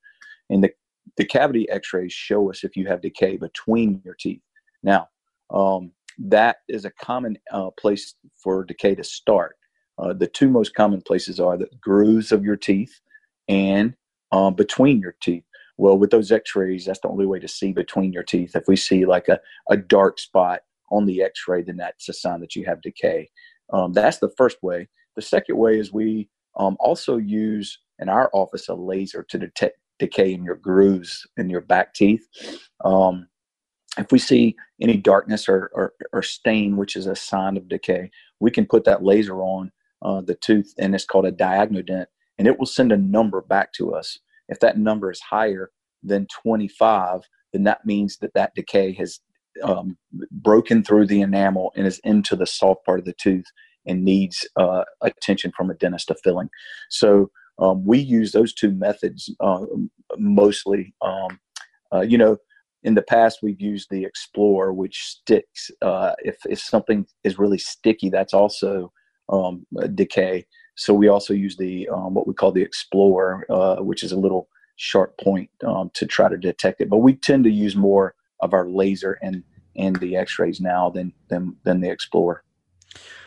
And 0.50 0.64
the, 0.64 0.72
the 1.18 1.26
cavity 1.26 1.70
x-rays 1.70 2.14
show 2.14 2.50
us 2.50 2.64
if 2.64 2.76
you 2.76 2.88
have 2.88 3.02
decay 3.02 3.38
between 3.38 4.02
your 4.04 4.16
teeth. 4.16 4.42
Now, 4.84 5.08
um, 5.50 5.92
that 6.20 6.58
is 6.68 6.86
a 6.86 6.92
common 6.92 7.38
uh, 7.52 7.70
place 7.80 8.16
for 8.36 8.64
decay 8.64 8.96
to 8.96 9.04
start. 9.04 9.56
Uh, 10.00 10.14
the 10.14 10.28
two 10.28 10.50
most 10.50 10.76
common 10.76 11.02
places 11.02 11.40
are 11.40 11.58
the 11.58 11.70
grooves 11.82 12.32
of 12.32 12.44
your 12.44 12.56
teeth 12.56 13.00
and 13.48 13.96
um, 14.32 14.54
between 14.54 15.00
your 15.00 15.16
teeth. 15.22 15.44
Well, 15.78 15.98
with 15.98 16.10
those 16.10 16.32
x 16.32 16.56
rays, 16.56 16.86
that's 16.86 17.00
the 17.00 17.10
only 17.10 17.26
way 17.26 17.40
to 17.40 17.48
see 17.48 17.72
between 17.72 18.12
your 18.12 18.24
teeth. 18.24 18.56
If 18.56 18.68
we 18.68 18.76
see 18.76 19.06
like 19.06 19.28
a, 19.28 19.40
a 19.70 19.78
dark 19.78 20.20
spot 20.20 20.62
on 20.92 21.06
the 21.06 21.22
x 21.22 21.48
ray, 21.48 21.64
then 21.64 21.78
that's 21.78 22.10
a 22.10 22.14
sign 22.14 22.42
that 22.42 22.56
you 22.56 22.66
have 22.66 22.82
decay. 22.82 23.30
Um, 23.72 23.94
that's 23.94 24.18
the 24.20 24.32
first 24.38 24.62
way. 24.64 24.88
The 25.16 25.22
second 25.22 25.58
way 25.58 25.80
is 25.80 25.94
we 25.94 26.30
um, 26.58 26.78
also 26.80 27.18
use 27.18 27.80
in 28.00 28.10
our 28.10 28.30
office 28.34 28.70
a 28.70 28.74
laser 28.74 29.24
to 29.24 29.38
detect 29.38 29.78
decay 30.00 30.32
in 30.32 30.44
your 30.44 30.56
grooves 30.56 31.26
in 31.38 31.50
your 31.50 31.62
back 31.62 31.94
teeth. 31.94 32.28
Um, 32.84 33.28
if 33.98 34.12
we 34.12 34.20
see 34.20 34.56
any 34.80 34.96
darkness 34.96 35.50
or, 35.50 35.72
or, 35.74 35.94
or, 36.14 36.22
stain, 36.22 36.78
which 36.78 36.96
is 36.96 37.08
a 37.08 37.16
sign 37.16 37.58
of 37.58 37.68
decay, 37.68 38.12
we 38.40 38.52
can 38.52 38.68
put 38.68 38.84
that 38.84 39.04
laser 39.04 39.42
on 39.42 39.72
uh, 40.02 40.22
the 40.22 40.36
tooth, 40.36 40.74
and 40.78 40.96
it's 40.96 41.06
called 41.06 41.26
a 41.26 41.32
DIAGNOdent, 41.32 42.06
and 42.38 42.48
it 42.48 42.60
will 42.60 42.66
send 42.66 42.92
a 42.92 42.98
number 42.98 43.42
back 43.42 43.74
to 43.74 43.94
us. 43.94 44.20
If 44.50 44.60
that 44.60 44.78
number 44.78 45.12
is 45.12 45.20
higher 45.20 45.72
than 46.04 46.28
25, 46.44 47.22
then 47.54 47.64
that 47.64 47.86
means 47.86 48.18
that 48.20 48.34
that 48.34 48.54
decay 48.56 48.94
has 48.94 49.20
um, 49.64 49.98
broken 50.32 50.84
through 50.84 51.08
the 51.08 51.22
enamel 51.22 51.72
and 51.76 51.88
is 51.88 52.00
into 52.04 52.36
the 52.36 52.46
soft 52.46 52.86
part 52.86 53.00
of 53.00 53.06
the 53.06 53.14
tooth 53.14 53.46
and 53.86 54.04
needs 54.04 54.48
uh, 54.58 54.84
attention 55.02 55.52
from 55.56 55.70
a 55.70 55.74
dentist 55.74 56.10
to 56.10 56.16
filling. 56.24 56.50
So 56.90 57.32
um, 57.60 57.86
we 57.86 57.98
use 57.98 58.32
those 58.32 58.54
two 58.54 58.72
methods 58.72 59.34
uh, 59.40 59.66
mostly. 60.18 60.94
Um, 61.02 61.40
uh, 61.94 62.02
you 62.02 62.18
know, 62.18 62.38
in 62.84 62.94
the 62.94 63.02
past 63.02 63.40
we've 63.42 63.60
used 63.60 63.88
the 63.90 64.06
Explorer, 64.06 64.74
which 64.74 64.98
sticks. 64.98 65.72
Uh, 65.82 66.14
if 66.20 66.36
if 66.48 66.60
something 66.60 67.08
is 67.24 67.40
really 67.40 67.58
sticky, 67.58 68.10
that's 68.10 68.34
also 68.34 68.92
um, 69.30 69.66
decay. 69.96 70.46
So 70.76 70.94
we 70.94 71.08
also 71.08 71.34
use 71.34 71.58
the 71.58 71.90
um, 71.90 72.14
what 72.14 72.28
we 72.28 72.34
call 72.34 72.52
the 72.52 72.62
Explorer, 72.62 73.46
uh, 73.50 73.78
which 73.78 74.04
is 74.04 74.12
a 74.12 74.18
little 74.18 74.48
sharp 74.76 75.18
point 75.18 75.50
um, 75.66 75.90
to 75.96 76.06
try 76.06 76.30
to 76.30 76.38
detect 76.38 76.82
it. 76.82 76.90
But 76.90 76.98
we 76.98 77.16
tend 77.16 77.44
to 77.46 77.50
use 77.50 77.76
more 77.76 78.16
of 78.42 78.54
our 78.54 78.68
laser 78.68 79.18
and 79.22 79.44
and 79.76 79.96
the 79.98 80.16
X-rays 80.16 80.62
now 80.62 80.90
than 80.90 81.14
than 81.30 81.56
than 81.64 81.82
the 81.82 81.90
Explorer. 81.90 82.44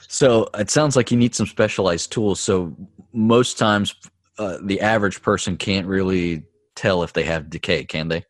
So 0.08 0.48
it 0.54 0.70
sounds 0.70 0.96
like 0.96 1.10
you 1.10 1.16
need 1.16 1.34
some 1.34 1.46
specialized 1.46 2.10
tools. 2.10 2.40
So 2.40 2.74
most 3.12 3.58
times, 3.58 3.94
uh, 4.38 4.58
the 4.62 4.80
average 4.80 5.22
person 5.22 5.56
can't 5.56 5.86
really 5.86 6.42
tell 6.74 7.02
if 7.02 7.12
they 7.12 7.22
have 7.22 7.50
decay, 7.50 7.84
can 7.84 8.08
they? 8.08 8.24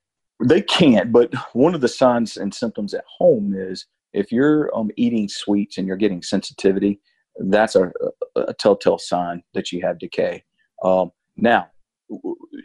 They 0.45 0.63
can't, 0.63 1.13
but 1.13 1.33
one 1.55 1.75
of 1.75 1.81
the 1.81 1.89
signs 1.89 2.37
and 2.37 2.55
symptoms 2.55 2.95
at 2.95 3.05
home 3.07 3.55
is 3.57 3.87
if 4.13 4.33
you're 4.33 4.75
um, 4.77 4.91
eating 4.97 5.29
sweets 5.29 5.79
and 5.79 5.87
you're 5.87 5.97
getting 5.97 6.23
sensitivity, 6.23 7.01
that's 7.39 7.75
a, 7.75 7.91
a 8.37 8.55
telltale 8.55 8.99
sign 8.99 9.43
that 9.55 9.73
you 9.73 9.81
have 9.83 9.99
decay. 9.99 10.45
Um, 10.83 11.13
now, 11.37 11.69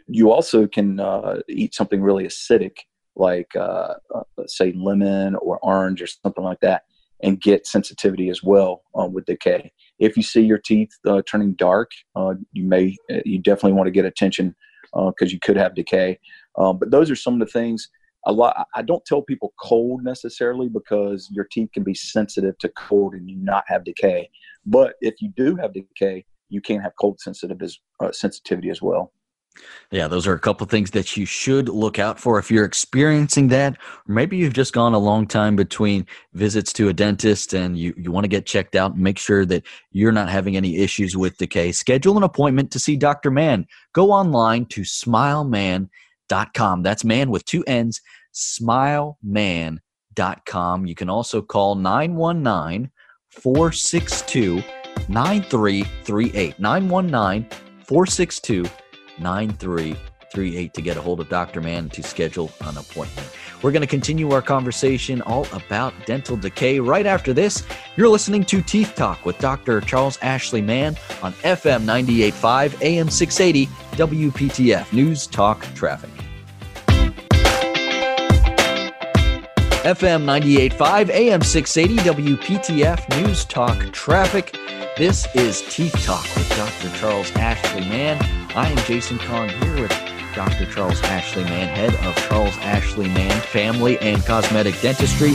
you 0.06 0.32
also 0.32 0.66
can 0.66 1.00
uh, 1.00 1.40
eat 1.48 1.74
something 1.74 2.02
really 2.02 2.24
acidic, 2.24 2.78
like 3.14 3.54
uh, 3.56 3.94
uh, 4.14 4.22
say 4.46 4.72
lemon 4.72 5.36
or 5.36 5.58
orange 5.62 6.02
or 6.02 6.06
something 6.06 6.44
like 6.44 6.60
that, 6.60 6.82
and 7.22 7.40
get 7.40 7.66
sensitivity 7.66 8.28
as 8.28 8.42
well 8.42 8.82
uh, 8.98 9.06
with 9.06 9.26
decay. 9.26 9.72
If 9.98 10.16
you 10.16 10.22
see 10.22 10.42
your 10.42 10.58
teeth 10.58 10.90
uh, 11.06 11.22
turning 11.28 11.54
dark, 11.54 11.90
uh, 12.14 12.34
you 12.52 12.64
may 12.64 12.96
you 13.24 13.38
definitely 13.38 13.72
want 13.72 13.86
to 13.86 13.92
get 13.92 14.04
attention 14.04 14.54
because 14.92 15.32
you 15.32 15.38
could 15.40 15.56
have 15.56 15.74
decay. 15.74 16.18
Um, 16.58 16.78
but 16.78 16.90
those 16.90 17.10
are 17.10 17.16
some 17.16 17.34
of 17.34 17.40
the 17.40 17.52
things. 17.52 17.88
A 18.28 18.32
lot. 18.32 18.66
I 18.74 18.82
don't 18.82 19.04
tell 19.04 19.22
people 19.22 19.54
cold 19.60 20.02
necessarily 20.02 20.68
because 20.68 21.28
your 21.30 21.44
teeth 21.44 21.70
can 21.72 21.84
be 21.84 21.94
sensitive 21.94 22.58
to 22.58 22.68
cold 22.70 23.14
and 23.14 23.30
you 23.30 23.36
not 23.36 23.62
have 23.68 23.84
decay. 23.84 24.28
But 24.66 24.94
if 25.00 25.14
you 25.20 25.32
do 25.36 25.56
have 25.56 25.72
decay, 25.72 26.24
you 26.48 26.60
can 26.60 26.80
have 26.80 26.92
cold 27.00 27.20
sensitive 27.20 27.62
as, 27.62 27.78
uh, 28.00 28.12
sensitivity 28.12 28.70
as 28.70 28.82
well. 28.82 29.12
Yeah, 29.90 30.06
those 30.08 30.26
are 30.26 30.34
a 30.34 30.38
couple 30.38 30.66
things 30.66 30.90
that 30.90 31.16
you 31.16 31.24
should 31.24 31.68
look 31.68 31.98
out 31.98 32.20
for 32.20 32.38
if 32.38 32.50
you're 32.50 32.66
experiencing 32.66 33.48
that. 33.48 33.78
Or 34.08 34.14
maybe 34.14 34.36
you've 34.36 34.52
just 34.52 34.74
gone 34.74 34.94
a 34.94 34.98
long 34.98 35.26
time 35.26 35.56
between 35.56 36.06
visits 36.34 36.72
to 36.74 36.88
a 36.88 36.92
dentist 36.92 37.54
and 37.54 37.78
you, 37.78 37.94
you 37.96 38.12
want 38.12 38.24
to 38.24 38.28
get 38.28 38.44
checked 38.46 38.76
out 38.76 38.92
and 38.92 39.02
make 39.02 39.18
sure 39.18 39.44
that 39.46 39.64
you're 39.92 40.12
not 40.12 40.28
having 40.28 40.56
any 40.56 40.76
issues 40.76 41.16
with 41.16 41.38
decay. 41.38 41.72
Schedule 41.72 42.18
an 42.18 42.22
appointment 42.22 42.70
to 42.72 42.78
see 42.78 42.96
Dr. 42.96 43.30
Mann. 43.30 43.66
Go 43.92 44.10
online 44.10 44.66
to 44.66 44.82
smileman.com. 44.82 46.82
That's 46.82 47.04
man 47.04 47.30
with 47.30 47.44
two 47.44 47.62
N's, 47.64 48.00
smileman.com. 48.34 49.78
You 50.86 50.94
can 50.94 51.08
also 51.08 51.42
call 51.42 51.76
919 51.76 52.90
462 53.40 54.62
9338. 55.08 56.58
919 56.58 57.48
462 57.84 58.64
9338 59.18 60.74
to 60.74 60.82
get 60.82 60.96
a 60.96 61.00
hold 61.00 61.20
of 61.20 61.28
Dr. 61.28 61.60
Mann 61.60 61.88
to 61.90 62.02
schedule 62.02 62.50
an 62.62 62.76
appointment. 62.76 63.28
We're 63.62 63.72
going 63.72 63.82
to 63.82 63.86
continue 63.86 64.30
our 64.32 64.42
conversation 64.42 65.22
all 65.22 65.46
about 65.52 65.94
dental 66.04 66.36
decay 66.36 66.78
right 66.78 67.06
after 67.06 67.32
this. 67.32 67.64
You're 67.96 68.08
listening 68.08 68.44
to 68.44 68.60
Teeth 68.60 68.94
Talk 68.94 69.24
with 69.24 69.38
Dr. 69.38 69.80
Charles 69.80 70.18
Ashley 70.22 70.60
Mann 70.60 70.96
on 71.22 71.32
FM 71.34 71.84
985 71.84 72.82
AM 72.82 73.08
680 73.08 73.66
WPTF 73.96 74.92
News 74.92 75.26
Talk 75.26 75.62
Traffic. 75.74 76.15
FM 79.86 80.24
985 80.24 81.10
AM 81.10 81.42
680 81.42 82.24
WPTF 82.34 83.22
News 83.22 83.44
Talk 83.44 83.78
Traffic. 83.92 84.52
This 84.96 85.32
is 85.36 85.62
Teeth 85.72 85.94
Talk 86.04 86.24
with 86.34 86.48
Dr. 86.56 86.90
Charles 86.98 87.30
Ashley 87.36 87.82
Mann. 87.82 88.20
I 88.56 88.68
am 88.68 88.76
Jason 88.78 89.16
Kong 89.20 89.48
here 89.48 89.82
with 89.82 89.92
Dr. 90.34 90.66
Charles 90.72 91.00
Ashley 91.04 91.44
Mann, 91.44 91.68
head 91.68 91.94
of 92.04 92.16
Charles 92.28 92.56
Ashley 92.62 93.06
Mann 93.06 93.40
Family 93.42 93.96
and 94.00 94.20
Cosmetic 94.26 94.74
Dentistry, 94.80 95.34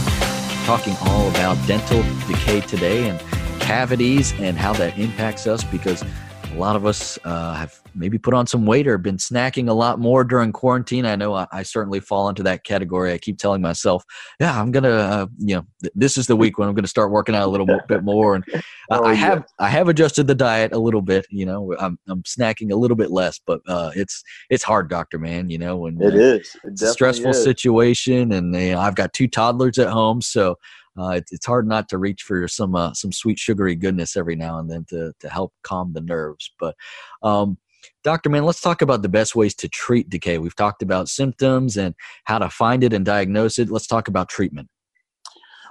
talking 0.65 0.97
all 1.03 1.29
about 1.29 1.55
dental 1.65 2.03
decay 2.27 2.59
today 2.59 3.07
and 3.07 3.21
cavities 3.61 4.33
and 4.41 4.57
how 4.57 4.73
that 4.73 4.97
impacts 4.97 5.47
us 5.47 5.63
because 5.63 6.03
a 6.51 6.57
lot 6.57 6.75
of 6.75 6.85
us 6.85 7.17
uh, 7.23 7.53
have 7.53 7.79
maybe 7.95 8.17
put 8.17 8.33
on 8.33 8.45
some 8.45 8.65
weight 8.65 8.87
or 8.87 8.97
been 8.97 9.17
snacking 9.17 9.69
a 9.69 9.73
lot 9.73 9.99
more 9.99 10.23
during 10.23 10.51
quarantine. 10.51 11.05
I 11.05 11.15
know 11.15 11.33
I, 11.33 11.47
I 11.51 11.63
certainly 11.63 11.99
fall 11.99 12.29
into 12.29 12.43
that 12.43 12.63
category. 12.63 13.13
I 13.13 13.17
keep 13.17 13.37
telling 13.37 13.61
myself, 13.61 14.03
yeah, 14.39 14.59
I'm 14.59 14.71
going 14.71 14.83
to, 14.83 14.93
uh, 14.93 15.27
you 15.37 15.55
know, 15.55 15.65
th- 15.81 15.93
this 15.95 16.17
is 16.17 16.27
the 16.27 16.35
week 16.35 16.57
when 16.57 16.67
I'm 16.67 16.75
going 16.75 16.83
to 16.83 16.89
start 16.89 17.11
working 17.11 17.35
out 17.35 17.47
a 17.47 17.51
little 17.51 17.67
bit 17.87 18.03
more. 18.03 18.35
And 18.35 18.43
oh, 18.91 19.03
I 19.03 19.13
have, 19.13 19.45
I 19.59 19.69
have 19.69 19.87
adjusted 19.87 20.27
the 20.27 20.35
diet 20.35 20.73
a 20.73 20.79
little 20.79 21.01
bit, 21.01 21.25
you 21.29 21.45
know, 21.45 21.73
I'm, 21.79 21.97
I'm 22.07 22.23
snacking 22.23 22.71
a 22.71 22.75
little 22.75 22.97
bit 22.97 23.11
less, 23.11 23.39
but 23.45 23.61
uh, 23.67 23.91
it's, 23.95 24.23
it's 24.49 24.63
hard, 24.63 24.89
doctor 24.89 25.19
Mann, 25.19 25.49
you 25.49 25.57
know, 25.57 25.77
when 25.77 26.01
it 26.01 26.13
uh, 26.13 26.17
is 26.17 26.55
it 26.63 26.81
a 26.81 26.87
stressful 26.87 27.31
is. 27.31 27.43
situation 27.43 28.31
and 28.31 28.53
you 28.55 28.71
know, 28.71 28.79
I've 28.79 28.95
got 28.95 29.13
two 29.13 29.27
toddlers 29.27 29.79
at 29.79 29.89
home. 29.89 30.21
So 30.21 30.57
uh, 31.01 31.09
it, 31.09 31.25
it's 31.31 31.45
hard 31.45 31.67
not 31.67 31.89
to 31.89 31.97
reach 31.97 32.23
for 32.23 32.47
some 32.47 32.75
uh, 32.75 32.93
some 32.93 33.11
sweet 33.11 33.39
sugary 33.39 33.75
goodness 33.75 34.15
every 34.15 34.35
now 34.35 34.59
and 34.59 34.69
then 34.69 34.85
to 34.89 35.13
to 35.19 35.29
help 35.29 35.53
calm 35.63 35.93
the 35.93 36.01
nerves. 36.01 36.51
But 36.59 36.75
um, 37.23 37.57
Doctor 38.03 38.29
Mann, 38.29 38.45
let's 38.45 38.61
talk 38.61 38.81
about 38.81 39.01
the 39.01 39.09
best 39.09 39.35
ways 39.35 39.55
to 39.55 39.69
treat 39.69 40.09
decay. 40.09 40.37
We've 40.37 40.55
talked 40.55 40.83
about 40.83 41.09
symptoms 41.09 41.77
and 41.77 41.95
how 42.25 42.39
to 42.39 42.49
find 42.49 42.83
it 42.83 42.93
and 42.93 43.05
diagnose 43.05 43.57
it. 43.57 43.69
Let's 43.69 43.87
talk 43.87 44.07
about 44.07 44.29
treatment. 44.29 44.69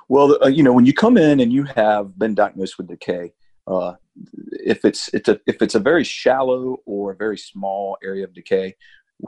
Well, 0.09 0.37
uh, 0.43 0.49
you 0.49 0.65
know, 0.65 0.73
when 0.73 0.87
you 0.87 0.93
come 0.93 1.17
in 1.17 1.39
and 1.39 1.53
you 1.53 1.65
have 1.65 2.19
been 2.19 2.35
diagnosed 2.35 2.79
with 2.79 2.89
decay, 2.89 3.33
uh, 3.69 3.95
if 4.53 4.85
it's 4.85 5.09
it's 5.15 5.29
a 5.29 5.39
if 5.47 5.63
it's 5.63 5.77
a 5.77 5.81
very 5.81 6.03
shallow 6.03 6.79
or 6.85 7.13
a 7.13 7.17
very 7.17 7.39
small 7.39 7.97
area 8.03 8.25
of 8.25 8.35
decay, 8.35 8.75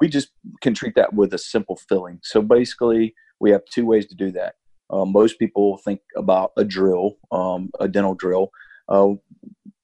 we 0.01 0.09
just 0.09 0.31
can 0.61 0.75
treat 0.75 0.95
that 0.97 1.15
with 1.15 1.35
a 1.35 1.39
simple 1.39 1.77
filling. 1.77 2.19
So 2.23 2.43
basically, 2.43 3.15
we 3.39 3.51
have 3.53 3.63
two 3.71 3.87
ways 3.87 4.07
to 4.07 4.17
do 4.17 4.33
that. 4.33 4.55
Uh, 4.91 5.05
most 5.05 5.39
people 5.39 5.79
think 5.79 6.01
about 6.17 6.53
a 6.57 6.65
drill, 6.65 7.17
um, 7.31 7.71
a 7.81 7.89
dental 7.89 8.15
drill. 8.15 8.51
Uh, 8.89 9.11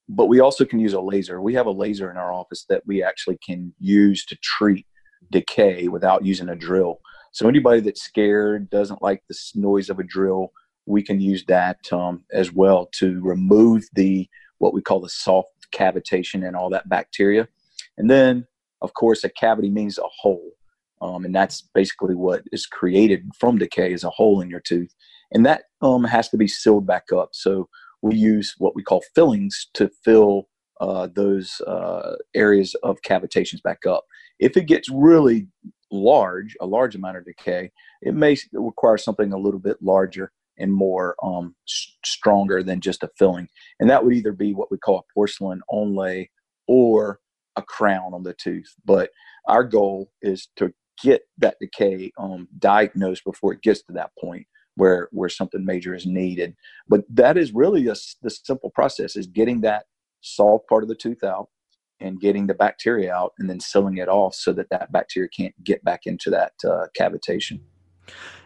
but 0.09 0.27
we 0.27 0.41
also 0.41 0.65
can 0.65 0.79
use 0.79 0.95
a 0.95 1.01
laser. 1.01 1.41
We 1.41 1.55
have 1.55 1.67
a 1.67 1.71
laser 1.71 2.11
in 2.11 2.17
our 2.17 2.33
office 2.33 2.65
that 2.69 2.83
we 2.87 3.03
actually 3.03 3.39
can 3.45 3.73
use 3.79 4.25
to 4.27 4.37
treat 4.37 4.87
decay 5.31 5.89
without 5.89 6.25
using 6.25 6.49
a 6.49 6.57
drill. 6.57 7.01
So 7.33 7.49
anybody 7.49 7.81
that's 7.81 8.03
scared, 8.03 8.71
doesn't 8.71 9.03
like 9.03 9.23
the 9.29 9.37
noise 9.55 9.91
of 9.91 9.99
a 9.99 10.05
drill, 10.05 10.53
we 10.87 11.03
can 11.03 11.21
use 11.21 11.45
that 11.47 11.79
um, 11.93 12.25
as 12.33 12.53
well 12.53 12.89
to 12.95 13.21
remove 13.23 13.85
the 13.93 14.29
what 14.59 14.73
we 14.73 14.81
call 14.81 15.01
the 15.01 15.09
soft 15.09 15.51
cavitation 15.73 16.47
and 16.47 16.57
all 16.57 16.71
that 16.71 16.89
bacteria. 16.89 17.47
And 17.99 18.11
then, 18.11 18.47
of 18.81 18.95
course, 18.95 19.25
a 19.25 19.29
cavity 19.29 19.71
means 19.71 19.99
a 19.99 20.09
hole, 20.21 20.51
um, 21.01 21.25
and 21.25 21.35
that's 21.35 21.69
basically 21.75 22.15
what 22.15 22.43
is 22.53 22.67
created 22.67 23.29
from 23.39 23.59
decay 23.59 23.93
is 23.93 24.05
a 24.05 24.11
hole 24.11 24.41
in 24.41 24.51
your 24.51 24.61
tooth, 24.61 24.95
and 25.33 25.45
that 25.47 25.65
um, 25.83 26.05
has 26.05 26.29
to 26.31 26.37
be 26.37 26.49
sealed 26.49 26.87
back 26.87 27.13
up. 27.13 27.31
So 27.33 27.69
we 28.03 28.15
use 28.15 28.55
what 28.59 28.75
we 28.75 28.83
call 28.83 29.03
fillings 29.15 29.69
to 29.75 29.91
fill 30.05 30.49
uh, 30.81 31.09
those 31.15 31.61
uh, 31.63 32.17
areas 32.35 32.75
of 32.83 32.99
cavitations 33.03 33.63
back 33.63 33.87
up. 33.87 34.05
If 34.39 34.57
it 34.57 34.67
gets 34.67 34.89
really 34.89 35.49
large, 35.91 36.57
a 36.61 36.67
large 36.67 36.95
amount 36.95 37.17
of 37.17 37.25
decay, 37.25 37.71
it 38.03 38.15
may 38.15 38.37
require 38.53 38.99
something 38.99 39.33
a 39.33 39.39
little 39.39 39.61
bit 39.61 39.79
larger 39.83 40.31
and 40.59 40.73
more 40.73 41.17
um, 41.23 41.55
s- 41.69 41.97
stronger 42.05 42.63
than 42.63 42.81
just 42.81 43.03
a 43.03 43.11
filling. 43.19 43.49
And 43.81 43.91
that 43.91 44.05
would 44.05 44.15
either 44.15 44.33
be 44.33 44.55
what 44.55 44.71
we 44.71 44.79
call 44.79 44.99
a 44.99 45.13
porcelain 45.15 45.61
onlay 45.73 46.29
or 46.67 47.21
a 47.57 47.63
crown 47.63 48.15
on 48.15 48.23
the 48.23 48.35
tooth. 48.35 48.73
But 48.85 49.11
our 49.49 49.65
goal 49.65 50.11
is 50.23 50.49
to 50.57 50.73
get 51.03 51.23
that 51.39 51.57
decay 51.61 52.13
um, 52.19 52.49
diagnosed 52.59 53.25
before 53.25 53.53
it 53.53 53.63
gets 53.63 53.83
to 53.83 53.93
that 53.93 54.11
point 54.21 54.47
where 54.77 55.09
where 55.11 55.29
something 55.29 55.65
major 55.65 55.95
is 55.95 56.07
needed. 56.07 56.55
But 56.89 57.05
that 57.11 57.37
is 57.37 57.53
really 57.53 57.89
a, 57.89 57.95
the 58.23 58.31
simple 58.31 58.71
process: 58.71 59.17
is 59.17 59.27
getting 59.27 59.61
that 59.63 59.87
soft 60.21 60.69
part 60.69 60.83
of 60.83 60.89
the 60.89 60.95
tooth 60.95 61.23
out 61.23 61.49
and 62.01 62.21
getting 62.21 62.47
the 62.47 62.55
bacteria 62.55 63.13
out, 63.13 63.33
and 63.39 63.51
then 63.51 63.59
sealing 63.59 63.99
it 63.99 64.09
off 64.09 64.35
so 64.35 64.53
that 64.53 64.71
that 64.71 64.93
bacteria 64.93 65.29
can't 65.29 65.55
get 65.65 65.83
back 65.85 66.07
into 66.07 66.31
that 66.31 66.53
uh, 66.65 66.87
cavitation. 66.99 67.61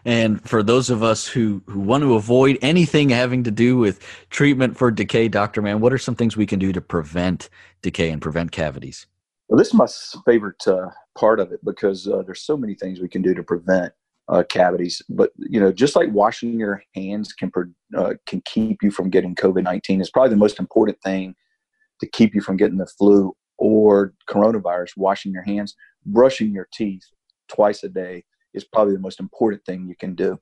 And 0.05 0.45
for 0.47 0.61
those 0.63 0.89
of 0.89 1.03
us 1.03 1.27
who, 1.27 1.61
who 1.67 1.79
want 1.79 2.03
to 2.03 2.15
avoid 2.15 2.57
anything 2.61 3.09
having 3.09 3.43
to 3.43 3.51
do 3.51 3.77
with 3.77 4.05
treatment 4.29 4.75
for 4.75 4.91
decay, 4.91 5.29
Dr. 5.29 5.61
Mann, 5.61 5.79
what 5.79 5.93
are 5.93 5.97
some 5.97 6.15
things 6.15 6.35
we 6.35 6.45
can 6.45 6.59
do 6.59 6.73
to 6.73 6.81
prevent 6.81 7.49
decay 7.81 8.09
and 8.09 8.21
prevent 8.21 8.51
cavities? 8.51 9.07
Well, 9.47 9.57
this 9.57 9.67
is 9.67 9.73
my 9.73 9.87
favorite 10.25 10.67
uh, 10.67 10.89
part 11.17 11.39
of 11.39 11.51
it 11.51 11.63
because 11.63 12.07
uh, 12.07 12.23
there's 12.25 12.41
so 12.41 12.57
many 12.57 12.75
things 12.75 12.99
we 12.99 13.09
can 13.09 13.21
do 13.21 13.33
to 13.33 13.43
prevent 13.43 13.93
uh, 14.29 14.43
cavities. 14.49 15.01
But 15.09 15.31
you 15.37 15.59
know, 15.59 15.71
just 15.71 15.95
like 15.95 16.11
washing 16.11 16.59
your 16.59 16.83
hands 16.95 17.33
can 17.33 17.51
uh, 17.97 18.13
can 18.25 18.41
keep 18.45 18.81
you 18.81 18.91
from 18.91 19.09
getting 19.09 19.35
COVID 19.35 19.63
nineteen 19.63 20.01
is 20.01 20.09
probably 20.09 20.31
the 20.31 20.35
most 20.37 20.59
important 20.59 21.01
thing 21.01 21.35
to 21.99 22.07
keep 22.07 22.33
you 22.33 22.41
from 22.41 22.57
getting 22.57 22.77
the 22.77 22.87
flu 22.87 23.35
or 23.57 24.13
coronavirus. 24.29 24.97
Washing 24.97 25.31
your 25.31 25.43
hands, 25.43 25.75
brushing 26.05 26.53
your 26.53 26.67
teeth 26.73 27.03
twice 27.47 27.83
a 27.83 27.89
day 27.89 28.23
is 28.53 28.63
probably 28.63 28.93
the 28.93 28.99
most 28.99 29.19
important 29.19 29.63
thing 29.65 29.87
you 29.87 29.95
can 29.95 30.15
do 30.15 30.39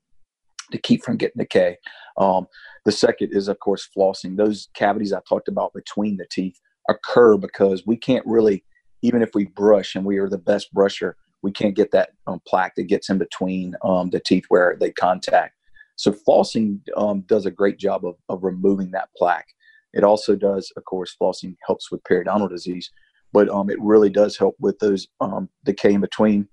to 0.72 0.78
keep 0.78 1.04
from 1.04 1.18
getting 1.18 1.40
decay. 1.40 1.78
Um, 2.18 2.48
the 2.86 2.92
second 2.92 3.34
is, 3.34 3.48
of 3.48 3.60
course, 3.60 3.90
flossing. 3.96 4.38
Those 4.38 4.70
cavities 4.74 5.14
I 5.14 5.20
talked 5.28 5.48
about 5.48 5.74
between 5.74 6.18
the 6.18 6.26
teeth 6.32 6.60
occur 6.90 7.38
because 7.38 7.86
we 7.86 7.98
can't 7.98 8.26
really, 8.26 8.64
even 9.02 9.22
if 9.22 9.32
we 9.34 9.46
brush 9.46 9.96
and 9.96 10.06
we 10.06 10.18
are 10.18 10.30
the 10.30 10.38
best 10.38 10.74
brusher, 10.74 11.14
we 11.42 11.52
can't 11.52 11.76
get 11.76 11.92
that 11.92 12.12
um, 12.28 12.42
plaque 12.48 12.76
that 12.76 12.84
gets 12.84 13.10
in 13.10 13.18
between 13.18 13.76
um, 13.84 14.10
the 14.10 14.20
teeth 14.20 14.46
where 14.50 14.78
they 14.80 14.92
contact. 14.92 15.56
So 15.96 16.12
flossing 16.12 16.80
um, 16.96 17.22
does 17.22 17.46
a 17.46 17.52
great 17.52 17.78
job 17.78 18.06
of, 18.06 18.16
of 18.30 18.44
removing 18.44 18.92
that 18.92 19.10
plaque. 19.18 19.48
It 19.94 20.04
also 20.04 20.36
does, 20.36 20.72
of 20.78 20.86
course, 20.86 21.16
flossing 21.20 21.56
helps 21.66 21.92
with 21.92 22.04
periodontal 22.04 22.50
disease, 22.50 22.92
but 23.34 23.50
um, 23.50 23.70
it 23.70 23.82
really 23.82 24.10
does 24.10 24.38
help 24.38 24.56
with 24.60 24.80
those 24.80 25.08
um, 25.20 25.50
decay 25.64 25.94
in 25.94 26.02
between. 26.02 26.48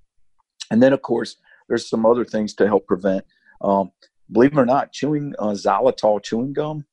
And 0.71 0.83
then, 0.83 0.93
of 0.93 1.03
course, 1.03 1.37
there's 1.69 1.89
some 1.89 2.05
other 2.05 2.25
things 2.25 2.55
to 2.55 2.67
help 2.67 2.87
prevent. 2.87 3.25
Um, 3.61 3.91
believe 4.33 4.53
it 4.53 4.59
or 4.59 4.67
not, 4.67 4.93
chewing 4.93 5.35
uh, 5.39 5.49
xylitol 5.49 6.23
chewing 6.23 6.53
gum 6.53 6.85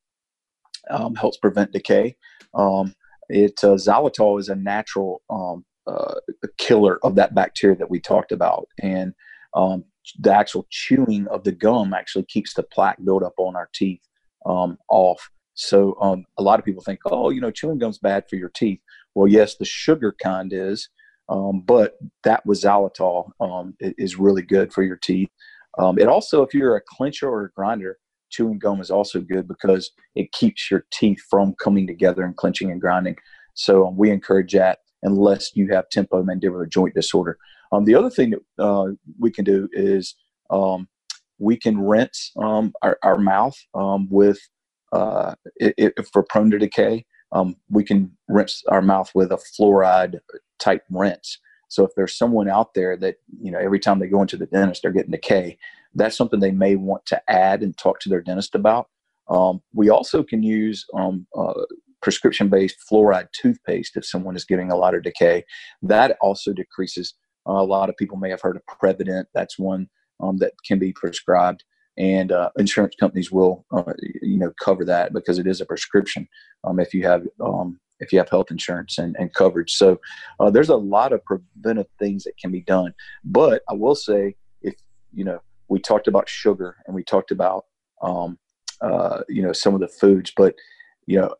um, 0.90 1.14
helps 1.14 1.38
prevent 1.38 1.72
decay. 1.72 2.16
Um, 2.54 2.94
it 3.28 3.60
uh, 3.62 3.74
xylitol 3.74 4.38
is 4.40 4.48
a 4.48 4.54
natural 4.54 5.22
um, 5.30 5.64
uh, 5.86 6.14
killer 6.58 6.98
of 7.04 7.14
that 7.14 7.34
bacteria 7.34 7.76
that 7.76 7.90
we 7.90 8.00
talked 8.00 8.32
about, 8.32 8.68
and 8.82 9.14
um, 9.54 9.84
the 10.18 10.34
actual 10.34 10.66
chewing 10.70 11.26
of 11.28 11.44
the 11.44 11.52
gum 11.52 11.94
actually 11.94 12.24
keeps 12.24 12.54
the 12.54 12.62
plaque 12.62 12.98
buildup 13.04 13.34
on 13.38 13.56
our 13.56 13.68
teeth 13.74 14.00
um, 14.44 14.76
off. 14.88 15.30
So 15.54 15.96
um, 16.00 16.24
a 16.38 16.42
lot 16.42 16.58
of 16.58 16.64
people 16.64 16.82
think, 16.82 17.00
oh, 17.06 17.30
you 17.30 17.40
know, 17.40 17.50
chewing 17.50 17.78
gum's 17.78 17.98
bad 17.98 18.24
for 18.28 18.36
your 18.36 18.50
teeth. 18.50 18.80
Well, 19.14 19.26
yes, 19.26 19.56
the 19.56 19.64
sugar 19.64 20.14
kind 20.22 20.52
is, 20.52 20.88
um, 21.28 21.62
but 21.64 21.94
that 22.24 22.44
with 22.44 22.60
xylitol 22.60 23.30
um, 23.40 23.74
is 23.80 24.16
really 24.18 24.42
good 24.42 24.72
for 24.72 24.82
your 24.82 24.96
teeth. 24.96 25.30
It 25.98 26.08
also, 26.08 26.42
if 26.42 26.54
you're 26.54 26.76
a 26.76 26.82
clincher 26.86 27.28
or 27.28 27.44
a 27.44 27.50
grinder, 27.52 27.98
chewing 28.30 28.58
gum 28.58 28.80
is 28.80 28.90
also 28.90 29.20
good 29.20 29.48
because 29.48 29.90
it 30.14 30.32
keeps 30.32 30.70
your 30.70 30.84
teeth 30.92 31.20
from 31.28 31.54
coming 31.54 31.86
together 31.86 32.22
and 32.22 32.36
clenching 32.36 32.70
and 32.70 32.80
grinding. 32.80 33.16
So 33.54 33.86
um, 33.86 33.96
we 33.96 34.10
encourage 34.10 34.52
that 34.52 34.80
unless 35.02 35.54
you 35.54 35.68
have 35.68 35.86
temporomandibular 35.94 36.68
joint 36.68 36.94
disorder. 36.94 37.38
Um, 37.72 37.84
the 37.84 37.94
other 37.94 38.10
thing 38.10 38.30
that 38.30 38.64
uh, 38.64 38.92
we 39.18 39.30
can 39.30 39.44
do 39.44 39.68
is 39.72 40.14
um, 40.50 40.88
we 41.38 41.56
can 41.56 41.78
rinse 41.78 42.32
um, 42.36 42.72
our, 42.82 42.98
our, 43.02 43.18
mouth 43.18 43.56
um, 43.74 44.08
with, 44.10 44.38
uh, 44.92 45.34
if 45.56 46.08
we're 46.14 46.22
prone 46.22 46.50
to 46.50 46.58
decay, 46.58 47.04
um, 47.32 47.56
we 47.68 47.84
can 47.84 48.16
rinse 48.28 48.62
our 48.68 48.82
mouth 48.82 49.10
with 49.14 49.32
a 49.32 49.36
fluoride 49.36 50.20
type 50.58 50.84
rinse. 50.90 51.38
So 51.68 51.84
if 51.84 51.90
there's 51.96 52.16
someone 52.16 52.48
out 52.48 52.74
there 52.74 52.96
that, 52.98 53.16
you 53.40 53.50
know, 53.50 53.58
every 53.58 53.80
time 53.80 53.98
they 53.98 54.06
go 54.06 54.22
into 54.22 54.36
the 54.36 54.46
dentist, 54.46 54.82
they're 54.82 54.92
getting 54.92 55.10
decay, 55.10 55.58
that's 55.96 56.16
something 56.16 56.40
they 56.40 56.52
may 56.52 56.76
want 56.76 57.04
to 57.06 57.20
add 57.28 57.62
and 57.62 57.76
talk 57.76 58.00
to 58.00 58.08
their 58.08 58.20
dentist 58.20 58.54
about. 58.54 58.88
Um, 59.28 59.60
we 59.74 59.88
also 59.88 60.22
can 60.22 60.42
use 60.42 60.84
um, 60.94 61.26
uh, 61.36 61.54
prescription 62.00 62.48
based 62.48 62.76
fluoride 62.90 63.28
toothpaste 63.32 63.96
if 63.96 64.04
someone 64.04 64.36
is 64.36 64.44
getting 64.44 64.70
a 64.70 64.76
lot 64.76 64.94
of 64.94 65.02
decay. 65.02 65.44
That 65.82 66.16
also 66.20 66.52
decreases. 66.52 67.14
Uh, 67.48 67.52
a 67.52 67.64
lot 67.64 67.88
of 67.88 67.96
people 67.96 68.16
may 68.16 68.30
have 68.30 68.40
heard 68.40 68.56
of 68.56 68.66
Prevident. 68.66 69.28
That's 69.34 69.58
one 69.58 69.88
um, 70.20 70.36
that 70.38 70.52
can 70.64 70.78
be 70.78 70.92
prescribed, 70.92 71.64
and 71.96 72.32
uh, 72.32 72.50
insurance 72.58 72.94
companies 72.98 73.32
will, 73.32 73.64
uh, 73.72 73.92
you 74.22 74.38
know, 74.38 74.52
cover 74.62 74.84
that 74.84 75.12
because 75.12 75.38
it 75.38 75.46
is 75.46 75.60
a 75.60 75.66
prescription 75.66 76.28
um, 76.64 76.78
if 76.78 76.94
you 76.94 77.04
have 77.04 77.22
um, 77.40 77.80
if 77.98 78.12
you 78.12 78.18
have 78.18 78.28
health 78.28 78.50
insurance 78.50 78.98
and, 78.98 79.16
and 79.18 79.32
coverage. 79.34 79.72
So 79.72 79.98
uh, 80.38 80.50
there's 80.50 80.68
a 80.68 80.76
lot 80.76 81.12
of 81.12 81.24
preventive 81.24 81.86
things 81.98 82.24
that 82.24 82.36
can 82.36 82.52
be 82.52 82.60
done. 82.60 82.92
But 83.24 83.62
I 83.70 83.74
will 83.74 83.94
say, 83.94 84.36
if 84.62 84.74
you 85.14 85.24
know, 85.24 85.40
we 85.68 85.80
talked 85.80 86.08
about 86.08 86.28
sugar 86.28 86.76
and 86.86 86.94
we 86.94 87.02
talked 87.02 87.30
about 87.30 87.64
um, 88.02 88.38
uh, 88.80 89.22
you 89.28 89.42
know 89.42 89.52
some 89.52 89.74
of 89.74 89.80
the 89.80 89.88
foods, 89.88 90.32
but 90.36 90.54
you 91.06 91.18
know 91.18 91.34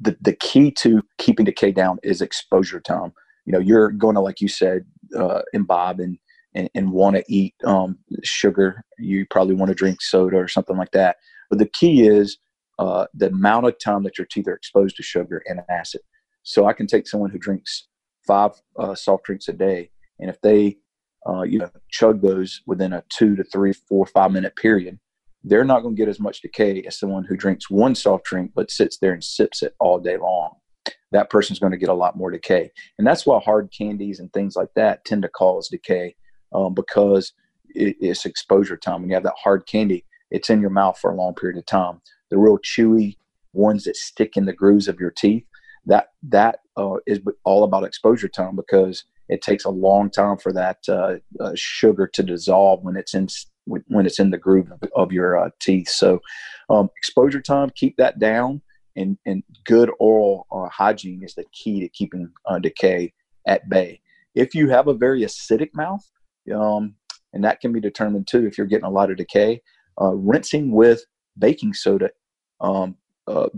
the 0.00 0.16
the 0.20 0.34
key 0.34 0.70
to 0.70 1.02
keeping 1.18 1.44
decay 1.44 1.72
down 1.72 1.98
is 2.02 2.20
exposure 2.20 2.80
time. 2.80 3.12
You 3.46 3.52
know, 3.52 3.58
you're 3.58 3.90
going 3.90 4.14
to 4.14 4.20
like 4.20 4.40
you 4.40 4.48
said, 4.48 4.84
uh, 5.16 5.42
imbibe 5.52 6.00
and 6.00 6.18
and, 6.54 6.70
and 6.74 6.92
want 6.92 7.16
to 7.16 7.24
eat 7.28 7.54
um, 7.64 7.98
sugar. 8.22 8.84
You 8.98 9.26
probably 9.30 9.54
want 9.54 9.70
to 9.70 9.74
drink 9.74 10.00
soda 10.00 10.36
or 10.36 10.48
something 10.48 10.76
like 10.76 10.92
that. 10.92 11.16
But 11.50 11.58
the 11.58 11.68
key 11.68 12.06
is 12.06 12.38
uh, 12.78 13.06
the 13.12 13.28
amount 13.28 13.66
of 13.66 13.78
time 13.78 14.02
that 14.04 14.18
your 14.18 14.26
teeth 14.30 14.48
are 14.48 14.54
exposed 14.54 14.96
to 14.96 15.02
sugar 15.02 15.42
and 15.46 15.60
acid. 15.68 16.00
So 16.42 16.66
I 16.66 16.72
can 16.72 16.86
take 16.86 17.08
someone 17.08 17.30
who 17.30 17.38
drinks 17.38 17.88
five 18.26 18.52
uh, 18.78 18.94
soft 18.94 19.24
drinks 19.24 19.48
a 19.48 19.52
day, 19.52 19.90
and 20.18 20.30
if 20.30 20.40
they 20.40 20.78
uh, 21.28 21.42
you 21.42 21.58
know 21.58 21.70
chug 21.90 22.20
those 22.20 22.62
within 22.66 22.92
a 22.92 23.02
two 23.08 23.36
to 23.36 23.44
three, 23.44 23.72
four, 23.72 24.06
five 24.06 24.32
minute 24.32 24.56
period, 24.56 24.98
they're 25.42 25.64
not 25.64 25.80
going 25.80 25.94
to 25.94 25.98
get 25.98 26.08
as 26.08 26.20
much 26.20 26.40
decay 26.40 26.82
as 26.86 26.98
someone 26.98 27.24
who 27.24 27.36
drinks 27.36 27.70
one 27.70 27.94
soft 27.94 28.24
drink 28.24 28.52
but 28.54 28.70
sits 28.70 28.98
there 28.98 29.12
and 29.12 29.24
sips 29.24 29.62
it 29.62 29.74
all 29.80 29.98
day 29.98 30.16
long. 30.16 30.54
That 31.12 31.30
person's 31.30 31.58
going 31.58 31.72
to 31.72 31.78
get 31.78 31.88
a 31.88 31.94
lot 31.94 32.16
more 32.16 32.30
decay, 32.30 32.70
and 32.98 33.06
that's 33.06 33.26
why 33.26 33.38
hard 33.40 33.70
candies 33.76 34.20
and 34.20 34.32
things 34.32 34.56
like 34.56 34.70
that 34.76 35.04
tend 35.04 35.22
to 35.22 35.28
cause 35.28 35.68
decay 35.68 36.16
um, 36.52 36.74
because 36.74 37.32
it, 37.74 37.96
it's 38.00 38.24
exposure 38.24 38.76
time. 38.76 39.00
When 39.00 39.10
you 39.10 39.14
have 39.14 39.24
that 39.24 39.34
hard 39.42 39.66
candy, 39.66 40.04
it's 40.30 40.50
in 40.50 40.60
your 40.60 40.70
mouth 40.70 40.98
for 40.98 41.10
a 41.10 41.16
long 41.16 41.34
period 41.34 41.58
of 41.58 41.66
time. 41.66 42.00
The 42.30 42.38
real 42.38 42.58
chewy 42.58 43.16
ones 43.52 43.84
that 43.84 43.96
stick 43.96 44.36
in 44.36 44.46
the 44.46 44.52
grooves 44.52 44.88
of 44.88 44.98
your 44.98 45.10
teeth, 45.10 45.44
that 45.86 46.08
that 46.24 46.60
uh, 46.76 46.96
is 47.06 47.20
all 47.44 47.64
about 47.64 47.84
exposure 47.84 48.28
time 48.28 48.56
because 48.56 49.04
it 49.28 49.42
takes 49.42 49.64
a 49.64 49.70
long 49.70 50.10
time 50.10 50.36
for 50.36 50.52
that 50.52 50.78
uh, 50.88 51.16
uh, 51.40 51.52
sugar 51.54 52.06
to 52.06 52.22
dissolve 52.22 52.82
when 52.82 52.96
it's 52.96 53.14
in 53.14 53.28
when 53.66 54.04
it's 54.04 54.18
in 54.18 54.30
the 54.30 54.38
groove 54.38 54.70
of 54.94 55.10
your 55.10 55.38
uh, 55.38 55.48
teeth. 55.58 55.88
So, 55.88 56.20
um, 56.68 56.90
exposure 56.98 57.40
time, 57.40 57.70
keep 57.74 57.96
that 57.96 58.18
down, 58.18 58.60
and 58.96 59.16
and 59.24 59.42
good 59.64 59.90
oral 59.98 60.46
uh, 60.52 60.68
hygiene 60.68 61.22
is 61.22 61.34
the 61.34 61.44
key 61.52 61.80
to 61.80 61.88
keeping 61.88 62.30
uh, 62.46 62.58
decay 62.58 63.12
at 63.46 63.68
bay. 63.68 64.00
If 64.34 64.54
you 64.54 64.68
have 64.68 64.88
a 64.88 64.94
very 64.94 65.22
acidic 65.22 65.70
mouth, 65.74 66.04
um, 66.54 66.94
and 67.32 67.44
that 67.44 67.60
can 67.60 67.72
be 67.72 67.80
determined 67.80 68.26
too 68.26 68.46
if 68.46 68.58
you're 68.58 68.66
getting 68.66 68.84
a 68.84 68.90
lot 68.90 69.10
of 69.10 69.16
decay, 69.16 69.62
uh, 70.00 70.12
rinsing 70.14 70.72
with 70.72 71.04
baking 71.38 71.72
soda 71.72 72.10
um, 72.60 72.96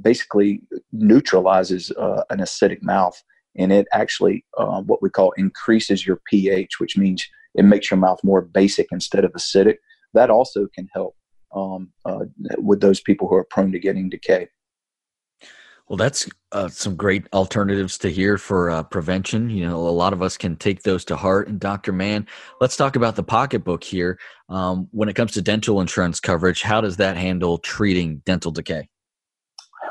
basically 0.00 0.62
neutralizes 0.92 1.90
an 2.30 2.38
acidic 2.38 2.82
mouth 2.82 3.20
and 3.58 3.72
it 3.72 3.86
actually 3.92 4.44
uh, 4.58 4.82
what 4.82 5.02
we 5.02 5.10
call 5.10 5.32
increases 5.32 6.06
your 6.06 6.20
pH, 6.26 6.78
which 6.78 6.96
means 6.96 7.26
it 7.54 7.64
makes 7.64 7.90
your 7.90 7.98
mouth 7.98 8.20
more 8.22 8.42
basic 8.42 8.88
instead 8.92 9.24
of 9.24 9.32
acidic. 9.32 9.76
That 10.14 10.30
also 10.30 10.68
can 10.74 10.88
help 10.94 11.16
um, 11.54 11.90
uh, 12.04 12.24
with 12.58 12.80
those 12.80 13.00
people 13.00 13.28
who 13.28 13.34
are 13.34 13.44
prone 13.44 13.72
to 13.72 13.78
getting 13.78 14.08
decay. 14.08 14.48
Well, 15.88 15.96
that's 15.96 16.28
uh, 16.50 16.68
some 16.68 16.96
great 16.96 17.28
alternatives 17.32 17.96
to 17.98 18.10
hear 18.10 18.38
for 18.38 18.70
uh, 18.70 18.82
prevention. 18.82 19.50
You 19.50 19.68
know, 19.68 19.76
a 19.76 19.90
lot 19.90 20.12
of 20.12 20.20
us 20.20 20.36
can 20.36 20.56
take 20.56 20.82
those 20.82 21.04
to 21.06 21.16
heart. 21.16 21.46
And 21.46 21.60
Dr. 21.60 21.92
Mann, 21.92 22.26
let's 22.60 22.76
talk 22.76 22.96
about 22.96 23.14
the 23.14 23.22
pocketbook 23.22 23.84
here. 23.84 24.18
Um, 24.48 24.88
when 24.90 25.08
it 25.08 25.14
comes 25.14 25.32
to 25.32 25.42
dental 25.42 25.80
insurance 25.80 26.18
coverage, 26.18 26.62
how 26.62 26.80
does 26.80 26.96
that 26.96 27.16
handle 27.16 27.58
treating 27.58 28.18
dental 28.26 28.50
decay? 28.50 28.88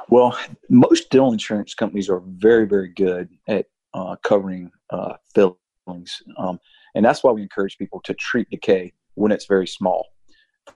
Well, 0.09 0.37
most 0.69 1.09
dental 1.09 1.31
insurance 1.31 1.73
companies 1.73 2.09
are 2.09 2.21
very, 2.25 2.65
very 2.65 2.89
good 2.89 3.29
at 3.47 3.65
uh, 3.93 4.15
covering 4.23 4.71
uh, 4.89 5.13
fillings. 5.33 6.21
Um, 6.37 6.59
and 6.95 7.03
that's 7.03 7.23
why 7.23 7.31
we 7.31 7.41
encourage 7.41 7.77
people 7.77 8.01
to 8.05 8.13
treat 8.13 8.49
decay 8.49 8.93
when 9.15 9.31
it's 9.31 9.45
very 9.45 9.67
small 9.67 10.07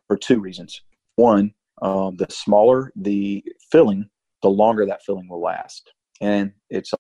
for 0.08 0.18
two 0.18 0.40
reasons. 0.40 0.82
One, 1.16 1.54
um, 1.82 2.18
the 2.18 2.28
smaller 2.30 2.92
the 2.96 3.44
filling, 3.72 4.10
the 4.42 4.50
longer 4.50 4.86
that 4.86 5.04
filling 5.04 5.28
will 5.30 5.42
last. 5.42 5.92
And 6.22 6.52
it's 6.70 6.92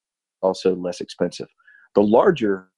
also 0.42 0.76
less 0.76 1.02
expensive. 1.02 1.48
The 1.96 2.02
larger 2.02 2.70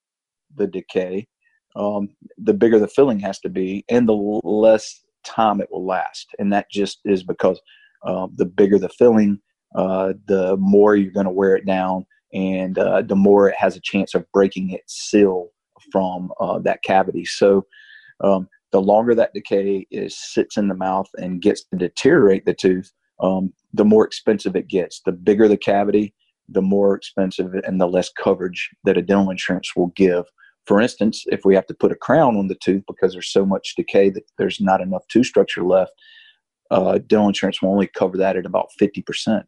the 0.56 0.68
decay, 0.68 1.28
um, 1.76 2.10
the 2.38 2.54
bigger 2.54 2.80
the 2.80 2.88
filling 2.88 3.20
has 3.20 3.40
to 3.40 3.50
be, 3.50 3.86
and 3.90 4.08
the 4.08 4.14
less 4.14 5.04
time 5.24 5.62
it 5.62 5.70
will 5.72 5.86
last. 5.86 6.28
And 6.40 6.52
that 6.54 6.70
just 6.70 7.00
is 7.06 7.24
because 7.24 7.60
uh, 8.04 8.28
the 8.36 8.46
bigger 8.46 8.80
the 8.80 8.90
filling, 8.90 9.40
uh, 9.76 10.14
the 10.28 10.58
more 10.58 10.96
you're 10.96 11.12
going 11.12 11.26
to 11.26 11.32
wear 11.32 11.56
it 11.56 11.66
down, 11.66 12.06
and 12.34 12.78
uh, 12.78 13.02
the 13.02 13.16
more 13.16 13.50
it 13.50 13.56
has 13.58 13.76
a 13.76 13.82
chance 13.82 14.14
of 14.14 14.30
breaking 14.32 14.72
its 14.72 14.94
seal 14.94 15.50
from 15.92 16.32
uh, 16.40 16.60
that 16.60 16.84
cavity. 16.84 17.26
So, 17.26 17.66
um, 18.24 18.48
the 18.72 18.82
longer 18.82 19.14
that 19.16 19.34
decay 19.34 19.86
is 19.92 20.18
sits 20.18 20.56
in 20.56 20.68
the 20.70 20.76
mouth 20.76 21.10
and 21.18 21.42
gets 21.42 21.64
to 21.66 21.78
deteriorate 21.78 22.46
the 22.46 22.54
tooth, 22.54 22.92
um, 23.20 23.52
the 23.74 23.84
more 23.84 24.06
expensive 24.06 24.56
it 24.56 24.68
gets. 24.68 25.02
The 25.02 25.12
bigger 25.12 25.48
the 25.48 25.58
cavity, 25.58 26.14
the 26.48 26.62
more 26.62 26.96
expensive 26.96 27.54
and 27.54 27.80
the 27.80 27.88
less 27.88 28.10
coverage 28.10 28.70
that 28.84 28.98
a 28.98 29.02
dental 29.02 29.30
insurance 29.30 29.76
will 29.76 29.92
give. 29.96 30.26
For 30.66 30.80
instance, 30.80 31.24
if 31.28 31.44
we 31.44 31.56
have 31.56 31.66
to 31.68 31.74
put 31.74 31.92
a 31.92 31.96
crown 31.96 32.38
on 32.38 32.48
the 32.48 32.56
tooth 32.56 32.84
because 32.88 33.14
there's 33.14 33.32
so 33.32 33.46
much 33.46 33.76
decay 33.76 34.10
that 34.12 34.24
there's 34.38 34.62
not 34.62 34.82
enough 34.82 35.08
tooth 35.08 35.26
structure 35.26 35.64
left, 35.64 35.92
uh, 36.72 36.98
dental 37.06 37.28
insurance 37.28 37.62
will 37.62 37.70
only 37.70 37.88
cover 37.88 38.18
that 38.18 38.38
at 38.38 38.46
about 38.46 38.70
50%. 38.82 39.44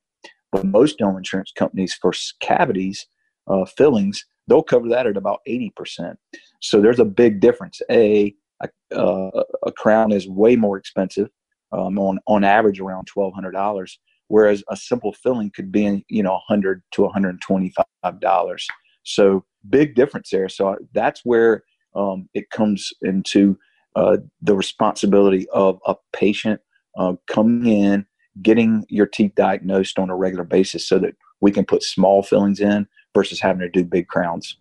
But 0.51 0.65
most 0.65 0.99
dental 0.99 1.17
insurance 1.17 1.51
companies 1.57 1.93
for 1.93 2.13
cavities, 2.41 3.07
uh, 3.47 3.65
fillings, 3.65 4.23
they'll 4.47 4.61
cover 4.61 4.89
that 4.89 5.07
at 5.07 5.17
about 5.17 5.39
80%. 5.47 6.15
So 6.61 6.81
there's 6.81 6.99
a 6.99 7.05
big 7.05 7.39
difference. 7.39 7.81
A, 7.89 8.35
a, 8.61 8.69
uh, 8.95 9.43
a 9.65 9.71
crown 9.71 10.11
is 10.11 10.27
way 10.27 10.55
more 10.55 10.77
expensive, 10.77 11.29
um, 11.71 11.97
on, 11.97 12.19
on 12.27 12.43
average 12.43 12.79
around 12.79 13.07
$1,200, 13.15 13.89
whereas 14.27 14.63
a 14.69 14.75
simple 14.75 15.13
filling 15.13 15.49
could 15.49 15.71
be, 15.71 16.05
you 16.09 16.21
know, 16.21 16.33
100 16.47 16.83
to 16.91 17.01
$125. 17.01 18.65
So 19.03 19.45
big 19.69 19.95
difference 19.95 20.29
there. 20.29 20.49
So 20.49 20.77
that's 20.93 21.21
where 21.23 21.63
um, 21.95 22.29
it 22.33 22.49
comes 22.49 22.91
into 23.01 23.57
uh, 23.95 24.17
the 24.41 24.55
responsibility 24.55 25.47
of 25.49 25.79
a 25.85 25.95
patient 26.11 26.59
uh, 26.97 27.13
coming 27.27 27.65
in, 27.65 28.05
getting 28.41 28.85
your 28.89 29.05
teeth 29.05 29.33
diagnosed 29.35 29.99
on 29.99 30.09
a 30.09 30.15
regular 30.15 30.43
basis 30.43 30.87
so 30.87 30.99
that 30.99 31.15
we 31.41 31.51
can 31.51 31.65
put 31.65 31.83
small 31.83 32.23
fillings 32.23 32.59
in 32.59 32.87
versus 33.13 33.39
having 33.39 33.59
to 33.59 33.69
do 33.69 33.83
big 33.83 34.07
crowns. 34.07 34.57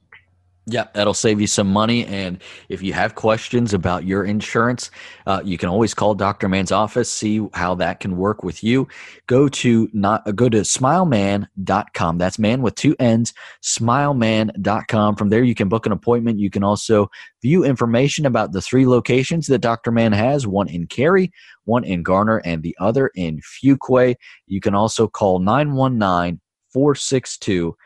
Yeah, 0.67 0.87
that'll 0.95 1.13
save 1.13 1.41
you 1.41 1.49
some 1.49 1.67
money. 1.67 2.07
And 2.07 2.41
if 2.69 2.83
you 2.83 2.93
have 2.93 3.17
questions 3.17 3.75
about 3.75 4.05
your 4.05 4.23
insurance, 4.23 4.93
uh, 5.27 5.43
you 5.45 5.59
can 5.59 5.69
always 5.69 5.93
call 5.93 6.15
Dr. 6.15 6.49
Mann's 6.49 6.71
office, 6.71 7.11
see 7.11 7.45
how 7.53 7.75
that 7.77 7.99
can 7.99 8.17
work 8.17 8.45
with 8.45 8.63
you. 8.63 8.87
Go 9.27 9.49
to 9.49 9.89
not 9.93 10.37
go 10.37 10.49
to 10.49 10.59
smileman.com. 10.59 12.17
That's 12.19 12.39
man 12.39 12.63
with 12.63 12.77
two 12.77 12.95
N's, 13.01 13.35
smileman.com. 13.61 15.17
From 15.17 15.31
there, 15.31 15.43
you 15.43 15.57
can 15.57 15.69
book 15.69 15.85
an 15.85 15.91
appointment. 15.91 16.39
You 16.39 16.49
can 16.49 16.63
also 16.63 17.11
view 17.43 17.65
information 17.65 18.25
about 18.25 18.53
the 18.53 18.63
three 18.63 18.87
locations 18.87 19.49
that 19.49 19.63
Dr. 19.63 19.91
Mann 19.91 20.13
has 20.13 20.47
one 20.47 20.69
in 20.69 20.87
Cary, 20.87 21.33
one 21.65 21.83
in 21.83 22.05
Garner, 22.05 22.41
and 22.45 22.63
the 22.63 22.77
other 22.79 23.11
in 23.17 23.41
Fuquay. 23.41 24.15
You 24.47 24.61
can 24.61 24.77
also 24.77 25.09
call 25.09 25.41
919 25.41 26.41
462 26.73 27.77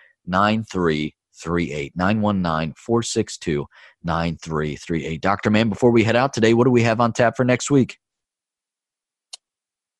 9338. 1.36 1.96
919 1.96 2.74
462 2.76 3.66
9338. 4.04 5.20
Dr. 5.20 5.50
Mann, 5.50 5.68
before 5.68 5.90
we 5.90 6.04
head 6.04 6.16
out 6.16 6.32
today, 6.32 6.54
what 6.54 6.64
do 6.64 6.70
we 6.70 6.82
have 6.82 7.00
on 7.00 7.12
tap 7.12 7.36
for 7.36 7.44
next 7.44 7.70
week? 7.70 7.98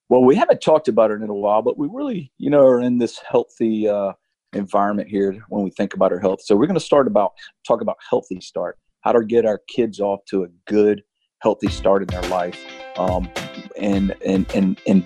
Well, 0.08 0.24
we 0.24 0.36
haven't 0.36 0.60
talked 0.60 0.88
about 0.88 1.10
it 1.10 1.20
in 1.20 1.28
a 1.28 1.34
while, 1.34 1.62
but 1.62 1.76
we 1.76 1.88
really, 1.90 2.32
you 2.38 2.48
know, 2.48 2.64
are 2.64 2.80
in 2.80 2.98
this 2.98 3.18
healthy 3.18 3.88
uh, 3.88 4.12
environment 4.52 5.08
here 5.08 5.36
when 5.48 5.64
we 5.64 5.70
think 5.70 5.94
about 5.94 6.12
our 6.12 6.20
health. 6.20 6.42
So 6.42 6.54
we're 6.54 6.66
going 6.66 6.78
to 6.78 6.84
start 6.84 7.08
about 7.08 7.32
talk 7.66 7.80
about 7.80 7.96
healthy 8.08 8.40
start, 8.40 8.78
how 9.00 9.12
to 9.12 9.24
get 9.24 9.44
our 9.44 9.60
kids 9.68 9.98
off 9.98 10.20
to 10.26 10.44
a 10.44 10.48
good, 10.66 11.02
healthy 11.40 11.68
start 11.68 12.02
in 12.02 12.08
their 12.08 12.28
life, 12.30 12.58
um, 12.96 13.28
and 13.76 14.14
and 14.24 14.48
and 14.54 14.80
and 14.86 15.04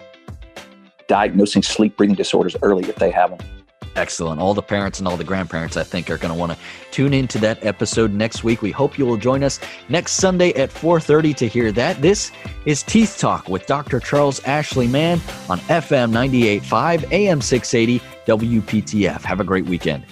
diagnosing 1.08 1.62
sleep 1.62 1.96
breathing 1.96 2.14
disorders 2.14 2.54
early 2.62 2.86
if 2.88 2.96
they 2.96 3.10
have 3.10 3.30
them. 3.30 3.59
Excellent. 3.96 4.40
All 4.40 4.54
the 4.54 4.62
parents 4.62 5.00
and 5.00 5.08
all 5.08 5.16
the 5.16 5.24
grandparents, 5.24 5.76
I 5.76 5.82
think, 5.82 6.10
are 6.10 6.16
going 6.16 6.32
to 6.32 6.38
want 6.38 6.52
to 6.52 6.58
tune 6.90 7.12
into 7.12 7.38
that 7.38 7.64
episode 7.64 8.12
next 8.12 8.44
week. 8.44 8.62
We 8.62 8.70
hope 8.70 8.98
you 8.98 9.04
will 9.04 9.16
join 9.16 9.42
us 9.42 9.58
next 9.88 10.12
Sunday 10.12 10.52
at 10.52 10.70
4:30 10.70 11.34
to 11.36 11.48
hear 11.48 11.72
that. 11.72 12.00
This 12.00 12.30
is 12.66 12.82
Teeth 12.84 13.18
Talk 13.18 13.48
with 13.48 13.66
Dr. 13.66 13.98
Charles 13.98 14.40
Ashley 14.44 14.86
Mann 14.86 15.20
on 15.48 15.58
FM 15.60 16.12
98.5 16.12 17.10
AM 17.10 17.40
680 17.40 18.00
WPTF. 18.26 19.22
Have 19.22 19.40
a 19.40 19.44
great 19.44 19.64
weekend. 19.64 20.04